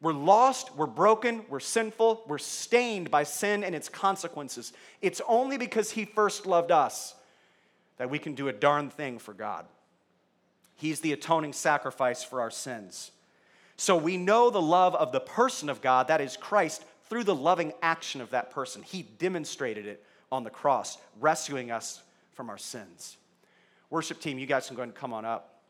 We're 0.00 0.12
lost, 0.12 0.74
we're 0.76 0.86
broken, 0.86 1.42
we're 1.48 1.58
sinful, 1.58 2.22
we're 2.28 2.38
stained 2.38 3.10
by 3.10 3.24
sin 3.24 3.64
and 3.64 3.74
its 3.74 3.88
consequences. 3.88 4.72
It's 5.02 5.20
only 5.26 5.58
because 5.58 5.90
he 5.90 6.04
first 6.04 6.46
loved 6.46 6.70
us 6.70 7.14
that 7.96 8.10
we 8.10 8.20
can 8.20 8.34
do 8.34 8.46
a 8.46 8.52
darn 8.52 8.90
thing 8.90 9.18
for 9.18 9.34
God. 9.34 9.64
He's 10.76 11.00
the 11.00 11.12
atoning 11.12 11.52
sacrifice 11.52 12.22
for 12.22 12.40
our 12.40 12.50
sins. 12.50 13.10
So 13.76 13.96
we 13.96 14.16
know 14.16 14.50
the 14.50 14.62
love 14.62 14.94
of 14.94 15.10
the 15.10 15.20
person 15.20 15.68
of 15.68 15.80
God, 15.80 16.08
that 16.08 16.20
is 16.20 16.36
Christ, 16.36 16.84
through 17.08 17.24
the 17.24 17.34
loving 17.34 17.72
action 17.82 18.20
of 18.20 18.30
that 18.30 18.50
person. 18.50 18.82
He 18.82 19.02
demonstrated 19.02 19.86
it 19.86 20.04
on 20.30 20.44
the 20.44 20.50
cross, 20.50 20.98
rescuing 21.18 21.72
us 21.72 22.00
from 22.34 22.50
our 22.50 22.58
sins. 22.58 23.16
Worship 23.90 24.20
team, 24.20 24.38
you 24.38 24.46
guys 24.46 24.66
can 24.66 24.76
go 24.76 24.82
and 24.82 24.94
come 24.94 25.12
on 25.12 25.24
up. 25.24 25.62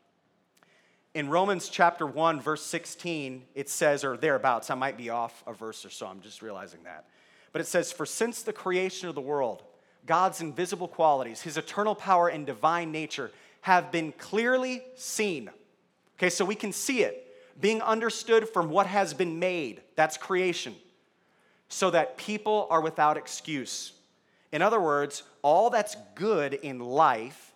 In 1.15 1.29
Romans 1.29 1.69
chapter 1.69 2.07
1, 2.07 2.41
verse 2.41 2.63
16, 2.65 3.45
it 3.55 3.69
says, 3.69 4.05
or 4.05 4.17
thereabouts, 4.17 4.71
I 4.71 4.75
might 4.75 4.97
be 4.97 5.11
off 5.11 5.43
a 5.47 5.53
verse 5.53 5.85
or 5.85 5.91
so, 5.91 6.07
I'm 6.07 6.21
just 6.21 6.43
realizing 6.43 6.83
that. 6.85 7.07
But 7.53 7.61
it 7.61 7.67
says, 7.67 7.93
For 7.93 8.07
since 8.07 8.43
the 8.43 8.53
creation 8.53 9.09
of 9.09 9.15
the 9.15 9.21
world, 9.21 9.63
God's 10.07 10.41
invisible 10.41 10.89
qualities, 10.89 11.43
his 11.43 11.57
eternal 11.57 11.95
power 11.95 12.29
and 12.29 12.47
divine 12.47 12.93
nature 12.93 13.31
have 13.63 13.91
been 13.91 14.13
clearly 14.13 14.83
seen. 14.97 15.51
Okay, 16.19 16.31
so 16.31 16.45
we 16.45 16.55
can 16.55 16.73
see 16.73 17.03
it 17.03 17.25
being 17.61 17.83
understood 17.83 18.49
from 18.49 18.71
what 18.71 18.87
has 18.87 19.15
been 19.15 19.39
made. 19.39 19.83
That's 19.97 20.17
creation. 20.17 20.75
So 21.69 21.91
that 21.91 22.17
people 22.17 22.67
are 22.71 22.81
without 22.81 23.17
excuse. 23.17 23.93
In 24.53 24.63
other 24.63 24.81
words, 24.81 25.23
all 25.43 25.71
that's 25.71 25.97
good 26.15 26.55
in 26.55 26.79
life 26.79 27.48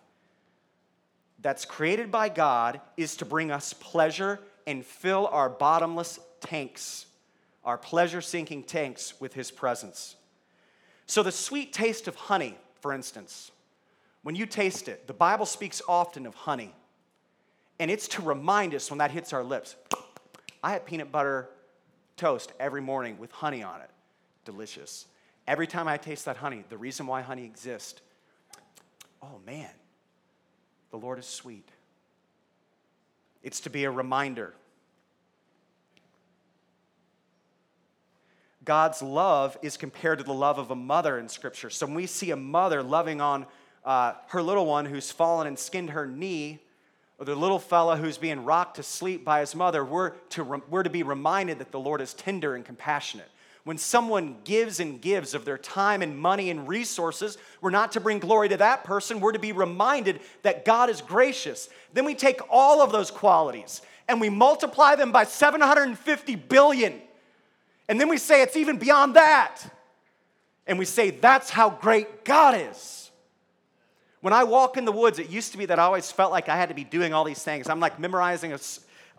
that's 1.43 1.65
created 1.65 2.09
by 2.09 2.29
God 2.29 2.81
is 2.97 3.17
to 3.17 3.25
bring 3.25 3.51
us 3.51 3.73
pleasure 3.73 4.39
and 4.65 4.83
fill 4.83 5.27
our 5.27 5.49
bottomless 5.49 6.19
tanks, 6.39 7.05
our 7.63 7.77
pleasure 7.77 8.21
sinking 8.21 8.63
tanks 8.63 9.19
with 9.19 9.33
His 9.33 9.51
presence. 9.51 10.15
So, 11.05 11.21
the 11.21 11.31
sweet 11.31 11.73
taste 11.73 12.07
of 12.07 12.15
honey, 12.15 12.57
for 12.79 12.93
instance, 12.93 13.51
when 14.23 14.35
you 14.35 14.45
taste 14.45 14.87
it, 14.87 15.05
the 15.05 15.13
Bible 15.13 15.45
speaks 15.45 15.81
often 15.87 16.25
of 16.25 16.33
honey. 16.33 16.73
And 17.77 17.91
it's 17.91 18.07
to 18.09 18.21
remind 18.21 18.73
us 18.73 18.89
when 18.89 18.99
that 18.99 19.11
hits 19.11 19.33
our 19.33 19.43
lips. 19.43 19.75
I 20.63 20.71
have 20.71 20.85
peanut 20.85 21.11
butter 21.11 21.49
toast 22.15 22.53
every 22.59 22.81
morning 22.81 23.17
with 23.19 23.31
honey 23.31 23.63
on 23.63 23.81
it. 23.81 23.89
Delicious. 24.45 25.07
Every 25.45 25.67
time 25.67 25.89
I 25.89 25.97
taste 25.97 26.23
that 26.25 26.37
honey, 26.37 26.63
the 26.69 26.77
reason 26.77 27.05
why 27.05 27.21
honey 27.21 27.43
exists, 27.43 27.99
oh 29.21 29.41
man, 29.45 29.69
the 30.93 30.99
Lord 30.99 31.17
is 31.17 31.25
sweet. 31.25 31.67
It's 33.41 33.61
to 33.61 33.71
be 33.71 33.85
a 33.85 33.89
reminder 33.89 34.53
God's 38.63 39.01
love 39.01 39.57
is 39.63 39.75
compared 39.75 40.19
to 40.19 40.23
the 40.23 40.35
love 40.35 40.59
of 40.59 40.69
a 40.69 40.75
mother 40.75 41.17
in 41.17 41.27
Scripture. 41.27 41.71
So 41.71 41.87
when 41.87 41.95
we 41.95 42.05
see 42.05 42.29
a 42.29 42.35
mother 42.35 42.83
loving 42.83 43.21
on 43.21 43.47
uh, 43.83 44.13
her 44.27 44.43
little 44.43 44.67
one 44.67 44.85
who's 44.85 45.11
fallen 45.11 45.47
and 45.47 45.57
skinned 45.57 45.89
her 45.89 46.05
knee, 46.05 46.59
or 47.17 47.25
the 47.25 47.35
little 47.35 47.59
fella 47.59 47.97
who's 47.97 48.19
being 48.19 48.45
rocked 48.45 48.75
to 48.75 48.83
sleep 48.83 49.25
by 49.25 49.39
his 49.39 49.55
mother, 49.55 49.83
we're 49.83 50.11
to, 50.29 50.43
re- 50.43 50.61
we're 50.69 50.83
to 50.83 50.91
be 50.91 51.01
reminded 51.01 51.57
that 51.57 51.71
the 51.71 51.79
Lord 51.79 52.01
is 52.01 52.13
tender 52.13 52.55
and 52.55 52.63
compassionate. 52.63 53.29
When 53.63 53.77
someone 53.77 54.37
gives 54.43 54.79
and 54.79 54.99
gives 54.99 55.33
of 55.33 55.45
their 55.45 55.57
time 55.57 56.01
and 56.01 56.17
money 56.17 56.49
and 56.49 56.67
resources, 56.67 57.37
we're 57.61 57.69
not 57.69 57.93
to 57.93 58.01
bring 58.01 58.19
glory 58.19 58.49
to 58.49 58.57
that 58.57 58.83
person. 58.83 59.21
We're 59.21 59.31
to 59.31 59.39
be 59.39 59.53
reminded 59.53 60.19
that 60.41 60.65
God 60.65 60.89
is 60.89 61.01
gracious. 61.01 61.69
Then 61.93 62.03
we 62.03 62.13
take 62.13 62.41
all 62.49 62.81
of 62.81 62.91
those 62.91 63.09
qualities 63.09 63.81
and 64.09 64.19
we 64.19 64.29
multiply 64.29 64.95
them 64.95 65.13
by 65.13 65.23
750 65.23 66.35
billion 66.35 67.01
and 67.87 67.99
then 67.99 68.07
we 68.07 68.17
say 68.17 68.41
it's 68.41 68.55
even 68.55 68.77
beyond 68.77 69.15
that. 69.15 69.61
And 70.65 70.79
we 70.79 70.85
say 70.85 71.09
that's 71.09 71.49
how 71.49 71.69
great 71.69 72.23
God 72.23 72.55
is. 72.57 73.11
When 74.21 74.33
I 74.33 74.45
walk 74.45 74.77
in 74.77 74.85
the 74.85 74.91
woods, 74.91 75.19
it 75.19 75.29
used 75.29 75.51
to 75.51 75.57
be 75.57 75.65
that 75.65 75.79
I 75.79 75.83
always 75.83 76.09
felt 76.09 76.31
like 76.31 76.47
I 76.47 76.55
had 76.55 76.69
to 76.69 76.75
be 76.75 76.85
doing 76.85 77.13
all 77.13 77.25
these 77.25 77.43
things. 77.43 77.67
I'm 77.67 77.81
like 77.81 77.99
memorizing 77.99 78.53
a, 78.53 78.59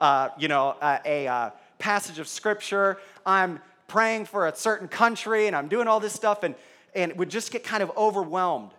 uh, 0.00 0.30
you 0.38 0.48
know, 0.48 0.76
a, 0.80 1.00
a 1.04 1.26
uh, 1.26 1.50
passage 1.78 2.18
of 2.18 2.26
scripture. 2.26 2.98
I'm 3.26 3.60
praying 3.88 4.26
for 4.26 4.46
a 4.46 4.54
certain 4.54 4.88
country, 4.88 5.46
and 5.46 5.54
I'm 5.54 5.68
doing 5.68 5.88
all 5.88 6.00
this 6.00 6.12
stuff, 6.12 6.42
and 6.42 6.54
and 6.94 7.16
would 7.18 7.28
just 7.28 7.50
get 7.50 7.64
kind 7.64 7.82
of 7.82 7.90
overwhelmed. 7.96 8.70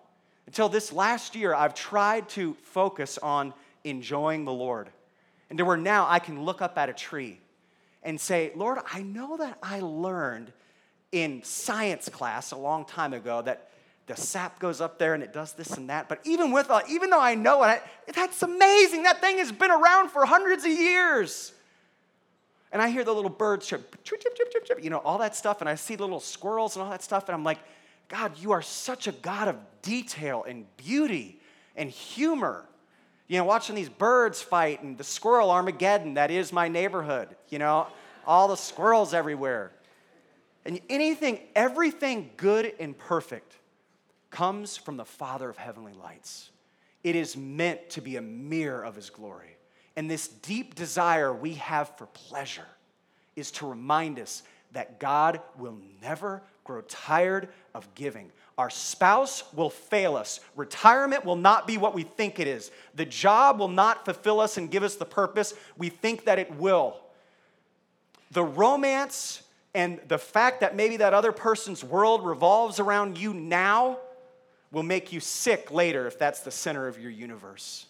Until 0.47 0.69
this 0.69 0.93
last 0.93 1.35
year, 1.35 1.53
I've 1.53 1.73
tried 1.73 2.29
to 2.29 2.55
focus 2.63 3.17
on 3.17 3.53
enjoying 3.83 4.45
the 4.45 4.53
Lord, 4.53 4.89
and 5.49 5.57
to 5.57 5.65
where 5.65 5.77
now 5.77 6.07
I 6.07 6.19
can 6.19 6.43
look 6.43 6.61
up 6.61 6.77
at 6.77 6.89
a 6.89 6.93
tree 6.93 7.39
and 8.03 8.19
say, 8.21 8.51
Lord, 8.55 8.77
I 8.93 9.01
know 9.01 9.37
that 9.37 9.57
I 9.61 9.79
learned 9.79 10.53
in 11.11 11.43
science 11.43 12.09
class 12.09 12.51
a 12.51 12.57
long 12.57 12.85
time 12.85 13.13
ago 13.13 13.41
that 13.41 13.69
the 14.05 14.15
sap 14.15 14.59
goes 14.59 14.81
up 14.81 14.99
there 14.99 15.15
and 15.15 15.23
it 15.23 15.33
does 15.33 15.53
this 15.53 15.71
and 15.71 15.89
that. 15.89 16.07
But 16.07 16.19
even 16.23 16.51
with, 16.51 16.69
uh, 16.69 16.81
even 16.87 17.09
though 17.09 17.21
I 17.21 17.33
know 17.33 17.63
it, 17.63 17.81
that's 18.13 18.43
amazing. 18.43 19.03
That 19.03 19.21
thing 19.21 19.39
has 19.39 19.51
been 19.51 19.71
around 19.71 20.09
for 20.09 20.25
hundreds 20.25 20.63
of 20.63 20.71
years. 20.71 21.53
And 22.75 22.81
I 22.81 22.89
hear 22.89 23.05
the 23.05 23.13
little 23.13 23.29
birds 23.29 23.65
chirp, 23.67 24.03
chirp, 24.03 24.19
chirp, 24.21 24.65
chirp, 24.65 24.83
you 24.83 24.89
know, 24.89 24.97
all 24.97 25.19
that 25.19 25.33
stuff. 25.33 25.61
And 25.61 25.69
I 25.69 25.75
see 25.75 25.95
the 25.95 26.03
little 26.03 26.19
squirrels 26.19 26.75
and 26.75 26.83
all 26.83 26.89
that 26.89 27.01
stuff. 27.01 27.29
And 27.29 27.33
I'm 27.33 27.45
like, 27.45 27.59
God, 28.09 28.37
you 28.37 28.51
are 28.51 28.61
such 28.61 29.07
a 29.07 29.13
God 29.13 29.47
of 29.47 29.55
detail 29.81 30.43
and 30.45 30.65
beauty 30.75 31.39
and 31.77 31.89
humor. 31.89 32.65
You 33.29 33.37
know, 33.37 33.45
watching 33.45 33.75
these 33.75 33.87
birds 33.87 34.41
fight 34.41 34.83
and 34.83 34.97
the 34.97 35.05
squirrel 35.05 35.51
Armageddon, 35.51 36.15
that 36.15 36.31
is 36.31 36.51
my 36.51 36.67
neighborhood, 36.67 37.29
you 37.47 37.59
know, 37.59 37.87
all 38.27 38.49
the 38.49 38.57
squirrels 38.57 39.13
everywhere. 39.13 39.71
And 40.65 40.81
anything, 40.89 41.39
everything 41.55 42.29
good 42.35 42.73
and 42.77 42.97
perfect 42.97 43.55
comes 44.31 44.75
from 44.75 44.97
the 44.97 45.05
Father 45.05 45.49
of 45.49 45.55
heavenly 45.55 45.93
lights. 45.93 46.49
It 47.05 47.15
is 47.15 47.37
meant 47.37 47.91
to 47.91 48.01
be 48.01 48.17
a 48.17 48.21
mirror 48.21 48.83
of 48.83 48.97
his 48.97 49.09
glory. 49.09 49.54
And 49.95 50.09
this 50.09 50.27
deep 50.27 50.75
desire 50.75 51.33
we 51.33 51.53
have 51.55 51.97
for 51.97 52.05
pleasure 52.07 52.67
is 53.35 53.51
to 53.51 53.67
remind 53.67 54.19
us 54.19 54.43
that 54.73 54.99
God 54.99 55.39
will 55.57 55.77
never 56.01 56.41
grow 56.63 56.81
tired 56.81 57.49
of 57.73 57.93
giving. 57.95 58.31
Our 58.57 58.69
spouse 58.69 59.43
will 59.53 59.69
fail 59.69 60.15
us. 60.15 60.39
Retirement 60.55 61.25
will 61.25 61.35
not 61.35 61.67
be 61.67 61.77
what 61.77 61.93
we 61.93 62.03
think 62.03 62.39
it 62.39 62.47
is. 62.47 62.71
The 62.95 63.05
job 63.05 63.59
will 63.59 63.67
not 63.67 64.05
fulfill 64.05 64.39
us 64.39 64.57
and 64.57 64.71
give 64.71 64.83
us 64.83 64.95
the 64.95 65.05
purpose 65.05 65.53
we 65.77 65.89
think 65.89 66.25
that 66.25 66.39
it 66.39 66.55
will. 66.55 66.99
The 68.31 68.43
romance 68.43 69.43
and 69.73 69.99
the 70.07 70.17
fact 70.17 70.61
that 70.61 70.75
maybe 70.75 70.97
that 70.97 71.13
other 71.13 71.33
person's 71.33 71.83
world 71.83 72.25
revolves 72.25 72.79
around 72.79 73.17
you 73.17 73.33
now 73.33 73.99
will 74.71 74.83
make 74.83 75.11
you 75.11 75.19
sick 75.19 75.69
later 75.69 76.07
if 76.07 76.17
that's 76.17 76.41
the 76.41 76.51
center 76.51 76.87
of 76.87 76.99
your 76.99 77.11
universe. 77.11 77.85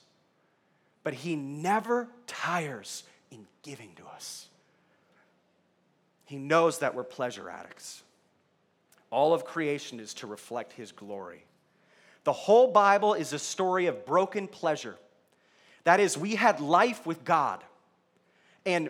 But 1.05 1.13
He 1.13 1.35
never 1.35 2.09
tires 2.25 3.03
in 3.29 3.45
giving 3.61 3.91
to 3.97 4.05
us. 4.07 4.47
He 6.25 6.37
knows 6.37 6.79
that 6.79 6.95
we're 6.95 7.03
pleasure 7.03 7.47
addicts. 7.47 8.01
All 9.11 9.31
of 9.31 9.45
creation 9.45 9.99
is 9.99 10.15
to 10.15 10.27
reflect 10.27 10.73
His 10.73 10.91
glory. 10.91 11.45
The 12.23 12.33
whole 12.33 12.71
Bible 12.71 13.13
is 13.13 13.33
a 13.33 13.39
story 13.39 13.85
of 13.85 14.03
broken 14.03 14.47
pleasure. 14.47 14.95
That 15.83 15.99
is, 15.99 16.17
we 16.17 16.33
had 16.33 16.59
life 16.59 17.05
with 17.05 17.23
God. 17.23 17.63
And 18.65 18.89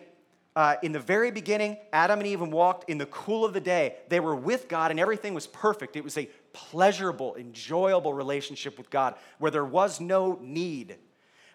uh, 0.55 0.77
in 0.81 0.93
the 0.93 1.01
very 1.01 1.31
beginning, 1.31 1.75
Adam 1.91 2.19
and 2.19 2.27
Eve 2.27 2.39
walked 2.39 2.89
in 2.89 2.97
the 2.97 3.07
cool 3.07 3.43
of 3.43 3.51
the 3.51 3.59
day. 3.59 3.97
They 4.07 4.21
were 4.21 4.37
with 4.37 4.69
God 4.69 4.89
and 4.89 5.01
everything 5.01 5.33
was 5.33 5.47
perfect. 5.47 5.97
It 5.97 6.03
was 6.05 6.17
a 6.17 6.29
pleasurable, 6.53 7.35
enjoyable 7.35 8.13
relationship 8.13 8.77
with 8.77 8.89
God 8.89 9.15
where 9.37 9.51
there 9.51 9.65
was 9.65 9.99
no 9.99 10.39
need. 10.41 10.95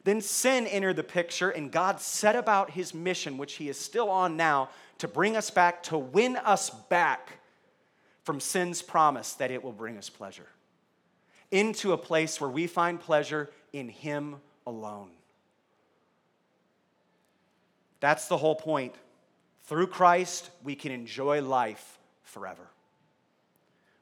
Then 0.05 0.21
sin 0.21 0.67
entered 0.67 0.97
the 0.97 1.03
picture, 1.03 1.51
and 1.51 1.71
God 1.71 2.01
set 2.01 2.35
about 2.35 2.71
his 2.71 2.95
mission, 2.95 3.37
which 3.37 3.55
he 3.55 3.69
is 3.69 3.79
still 3.79 4.11
on 4.11 4.37
now, 4.37 4.71
to 4.99 5.09
bring 5.09 5.37
us 5.37 5.51
back, 5.51 5.83
to 5.85 5.99
win 5.99 6.37
us 6.37 6.71
back 6.71 7.41
from 8.25 8.41
sin's 8.41 8.83
promise 8.83 9.35
that 9.35 9.51
it 9.51 9.63
will 9.63 9.73
bring 9.73 9.99
us 9.99 10.09
pleasure 10.09 10.47
into 11.51 11.93
a 11.93 11.99
place 11.99 12.41
where 12.41 12.51
we 12.51 12.67
find 12.67 13.01
pleasure 13.01 13.51
in 13.73 13.89
him 13.89 14.37
alone. 14.67 15.11
That's 17.99 18.29
the 18.29 18.37
whole 18.37 18.55
point. 18.55 18.95
Through 19.65 19.89
Christ, 19.89 20.51
we 20.63 20.75
can 20.75 20.93
enjoy 20.93 21.43
life 21.43 21.99
forever. 22.23 22.69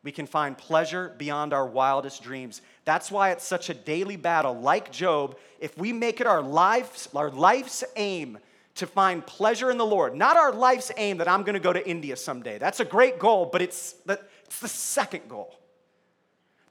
We 0.02 0.12
can 0.12 0.26
find 0.26 0.56
pleasure 0.56 1.14
beyond 1.18 1.52
our 1.52 1.66
wildest 1.66 2.22
dreams. 2.22 2.62
That's 2.88 3.10
why 3.10 3.32
it's 3.32 3.44
such 3.44 3.68
a 3.68 3.74
daily 3.74 4.16
battle. 4.16 4.58
Like 4.58 4.90
Job, 4.90 5.36
if 5.60 5.76
we 5.76 5.92
make 5.92 6.22
it 6.22 6.26
our 6.26 6.40
life's, 6.40 7.06
our 7.14 7.30
life's 7.30 7.84
aim 7.96 8.38
to 8.76 8.86
find 8.86 9.26
pleasure 9.26 9.70
in 9.70 9.76
the 9.76 9.84
Lord, 9.84 10.14
not 10.16 10.38
our 10.38 10.54
life's 10.54 10.90
aim 10.96 11.18
that 11.18 11.28
I'm 11.28 11.42
going 11.42 11.52
to 11.52 11.60
go 11.60 11.74
to 11.74 11.86
India 11.86 12.16
someday. 12.16 12.56
That's 12.56 12.80
a 12.80 12.86
great 12.86 13.18
goal, 13.18 13.44
but 13.52 13.60
it's 13.60 13.92
the, 14.06 14.18
it's 14.46 14.60
the 14.60 14.68
second 14.68 15.28
goal. 15.28 15.54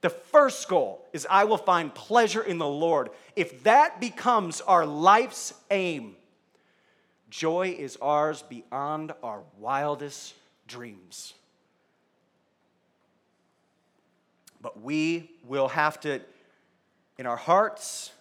The 0.01 0.09
first 0.09 0.67
goal 0.67 1.05
is 1.13 1.27
I 1.29 1.43
will 1.43 1.55
find 1.55 1.93
pleasure 1.93 2.41
in 2.41 2.57
the 2.57 2.65
Lord. 2.65 3.11
If 3.35 3.61
that 3.65 4.01
becomes 4.01 4.59
our 4.61 4.87
life's 4.87 5.53
aim, 5.69 6.15
joy 7.29 7.75
is 7.77 7.95
ours 8.01 8.41
beyond 8.41 9.11
our 9.21 9.43
wildest 9.59 10.33
dreams. 10.67 11.35
But 14.67 14.81
we 14.81 15.31
will 15.45 15.69
have 15.69 15.97
to, 16.01 16.19
in 17.17 17.25
our 17.25 17.37
hearts, 17.37 18.11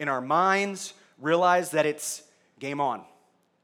in 0.00 0.08
our 0.08 0.20
minds, 0.20 0.94
realize 1.20 1.70
that 1.70 1.86
it's 1.86 2.24
game 2.58 2.80
on. 2.80 3.04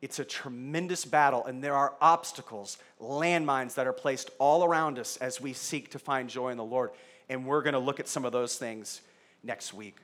It's 0.03 0.21
a 0.21 0.25
tremendous 0.25 1.05
battle, 1.05 1.45
and 1.47 1.65
there 1.65 1.75
are 1.75 1.95
obstacles, 2.01 2.79
landmines 3.03 3.75
that 3.75 3.89
are 3.89 3.93
placed 3.93 4.31
all 4.39 4.63
around 4.63 5.01
us 5.01 5.17
as 5.17 5.41
we 5.41 5.53
seek 5.53 5.91
to 5.91 5.99
find 5.99 6.31
joy 6.31 6.51
in 6.51 6.57
the 6.57 6.63
Lord. 6.63 6.91
And 7.29 7.45
we're 7.45 7.63
going 7.63 7.73
to 7.73 7.81
look 7.81 7.99
at 7.99 8.07
some 8.07 8.25
of 8.25 8.31
those 8.31 8.57
things 8.57 9.01
next 9.43 9.75
week. 9.75 9.97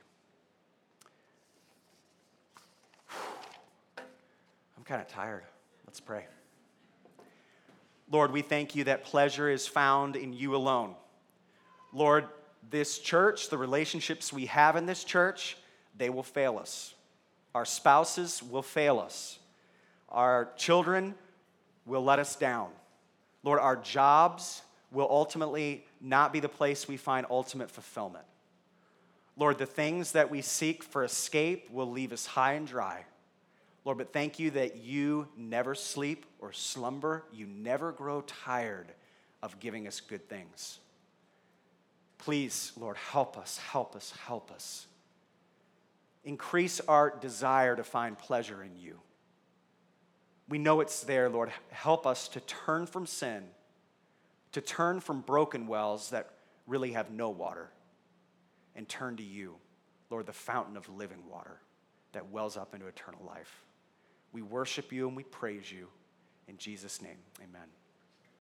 I'm 4.77 4.83
kind 4.83 4.99
of 4.99 5.07
tired. 5.07 5.43
Let's 5.87 6.01
pray. 6.01 6.25
Lord, 8.11 8.33
we 8.33 8.41
thank 8.41 8.75
you 8.75 8.83
that 8.83 9.05
pleasure 9.05 9.49
is 9.49 9.65
found 9.67 10.17
in 10.17 10.33
you 10.33 10.53
alone. 10.53 10.95
Lord, 11.95 12.27
this 12.69 12.99
church, 12.99 13.49
the 13.49 13.57
relationships 13.57 14.33
we 14.33 14.47
have 14.47 14.75
in 14.75 14.85
this 14.85 15.05
church, 15.05 15.55
they 15.97 16.09
will 16.09 16.23
fail 16.23 16.57
us. 16.57 16.93
Our 17.55 17.63
spouses 17.63 18.43
will 18.43 18.61
fail 18.61 18.99
us. 18.99 19.39
Our 20.09 20.49
children 20.57 21.15
will 21.85 22.03
let 22.03 22.19
us 22.19 22.35
down. 22.35 22.67
Lord, 23.43 23.59
our 23.61 23.77
jobs 23.77 24.61
will 24.91 25.07
ultimately 25.09 25.85
not 26.01 26.33
be 26.33 26.41
the 26.41 26.49
place 26.49 26.85
we 26.85 26.97
find 26.97 27.25
ultimate 27.29 27.71
fulfillment. 27.71 28.25
Lord, 29.37 29.57
the 29.57 29.65
things 29.65 30.11
that 30.11 30.29
we 30.29 30.41
seek 30.41 30.83
for 30.83 31.05
escape 31.05 31.71
will 31.71 31.89
leave 31.89 32.11
us 32.11 32.25
high 32.25 32.53
and 32.53 32.67
dry. 32.67 33.05
Lord, 33.85 33.99
but 33.99 34.11
thank 34.11 34.37
you 34.37 34.51
that 34.51 34.75
you 34.77 35.29
never 35.37 35.75
sleep 35.75 36.25
or 36.39 36.51
slumber. 36.51 37.23
You 37.31 37.45
never 37.45 37.93
grow 37.93 38.19
tired 38.21 38.91
of 39.41 39.61
giving 39.61 39.87
us 39.87 40.01
good 40.01 40.27
things. 40.27 40.79
Please, 42.25 42.71
Lord, 42.75 42.97
help 42.97 43.37
us, 43.37 43.59
help 43.59 43.95
us, 43.95 44.11
help 44.25 44.51
us. 44.51 44.87
Increase 46.23 46.79
our 46.87 47.15
desire 47.15 47.75
to 47.75 47.83
find 47.83 48.17
pleasure 48.17 48.63
in 48.63 48.71
you. 48.75 48.99
We 50.49 50.57
know 50.57 50.79
it's 50.79 51.01
there, 51.01 51.29
Lord. 51.29 51.51
Help 51.69 52.07
us 52.07 52.27
to 52.29 52.39
turn 52.39 52.87
from 52.87 53.05
sin, 53.05 53.43
to 54.53 54.61
turn 54.61 55.01
from 55.01 55.21
broken 55.21 55.67
wells 55.67 56.09
that 56.09 56.31
really 56.65 56.93
have 56.93 57.11
no 57.11 57.29
water, 57.29 57.69
and 58.75 58.89
turn 58.89 59.17
to 59.17 59.23
you, 59.23 59.57
Lord, 60.09 60.25
the 60.25 60.33
fountain 60.33 60.77
of 60.77 60.89
living 60.89 61.29
water 61.29 61.59
that 62.13 62.31
wells 62.31 62.57
up 62.57 62.73
into 62.73 62.87
eternal 62.87 63.21
life. 63.27 63.63
We 64.33 64.41
worship 64.41 64.91
you 64.91 65.07
and 65.07 65.15
we 65.15 65.25
praise 65.25 65.71
you. 65.71 65.89
In 66.47 66.57
Jesus' 66.57 67.03
name, 67.03 67.19
amen. 67.37 67.67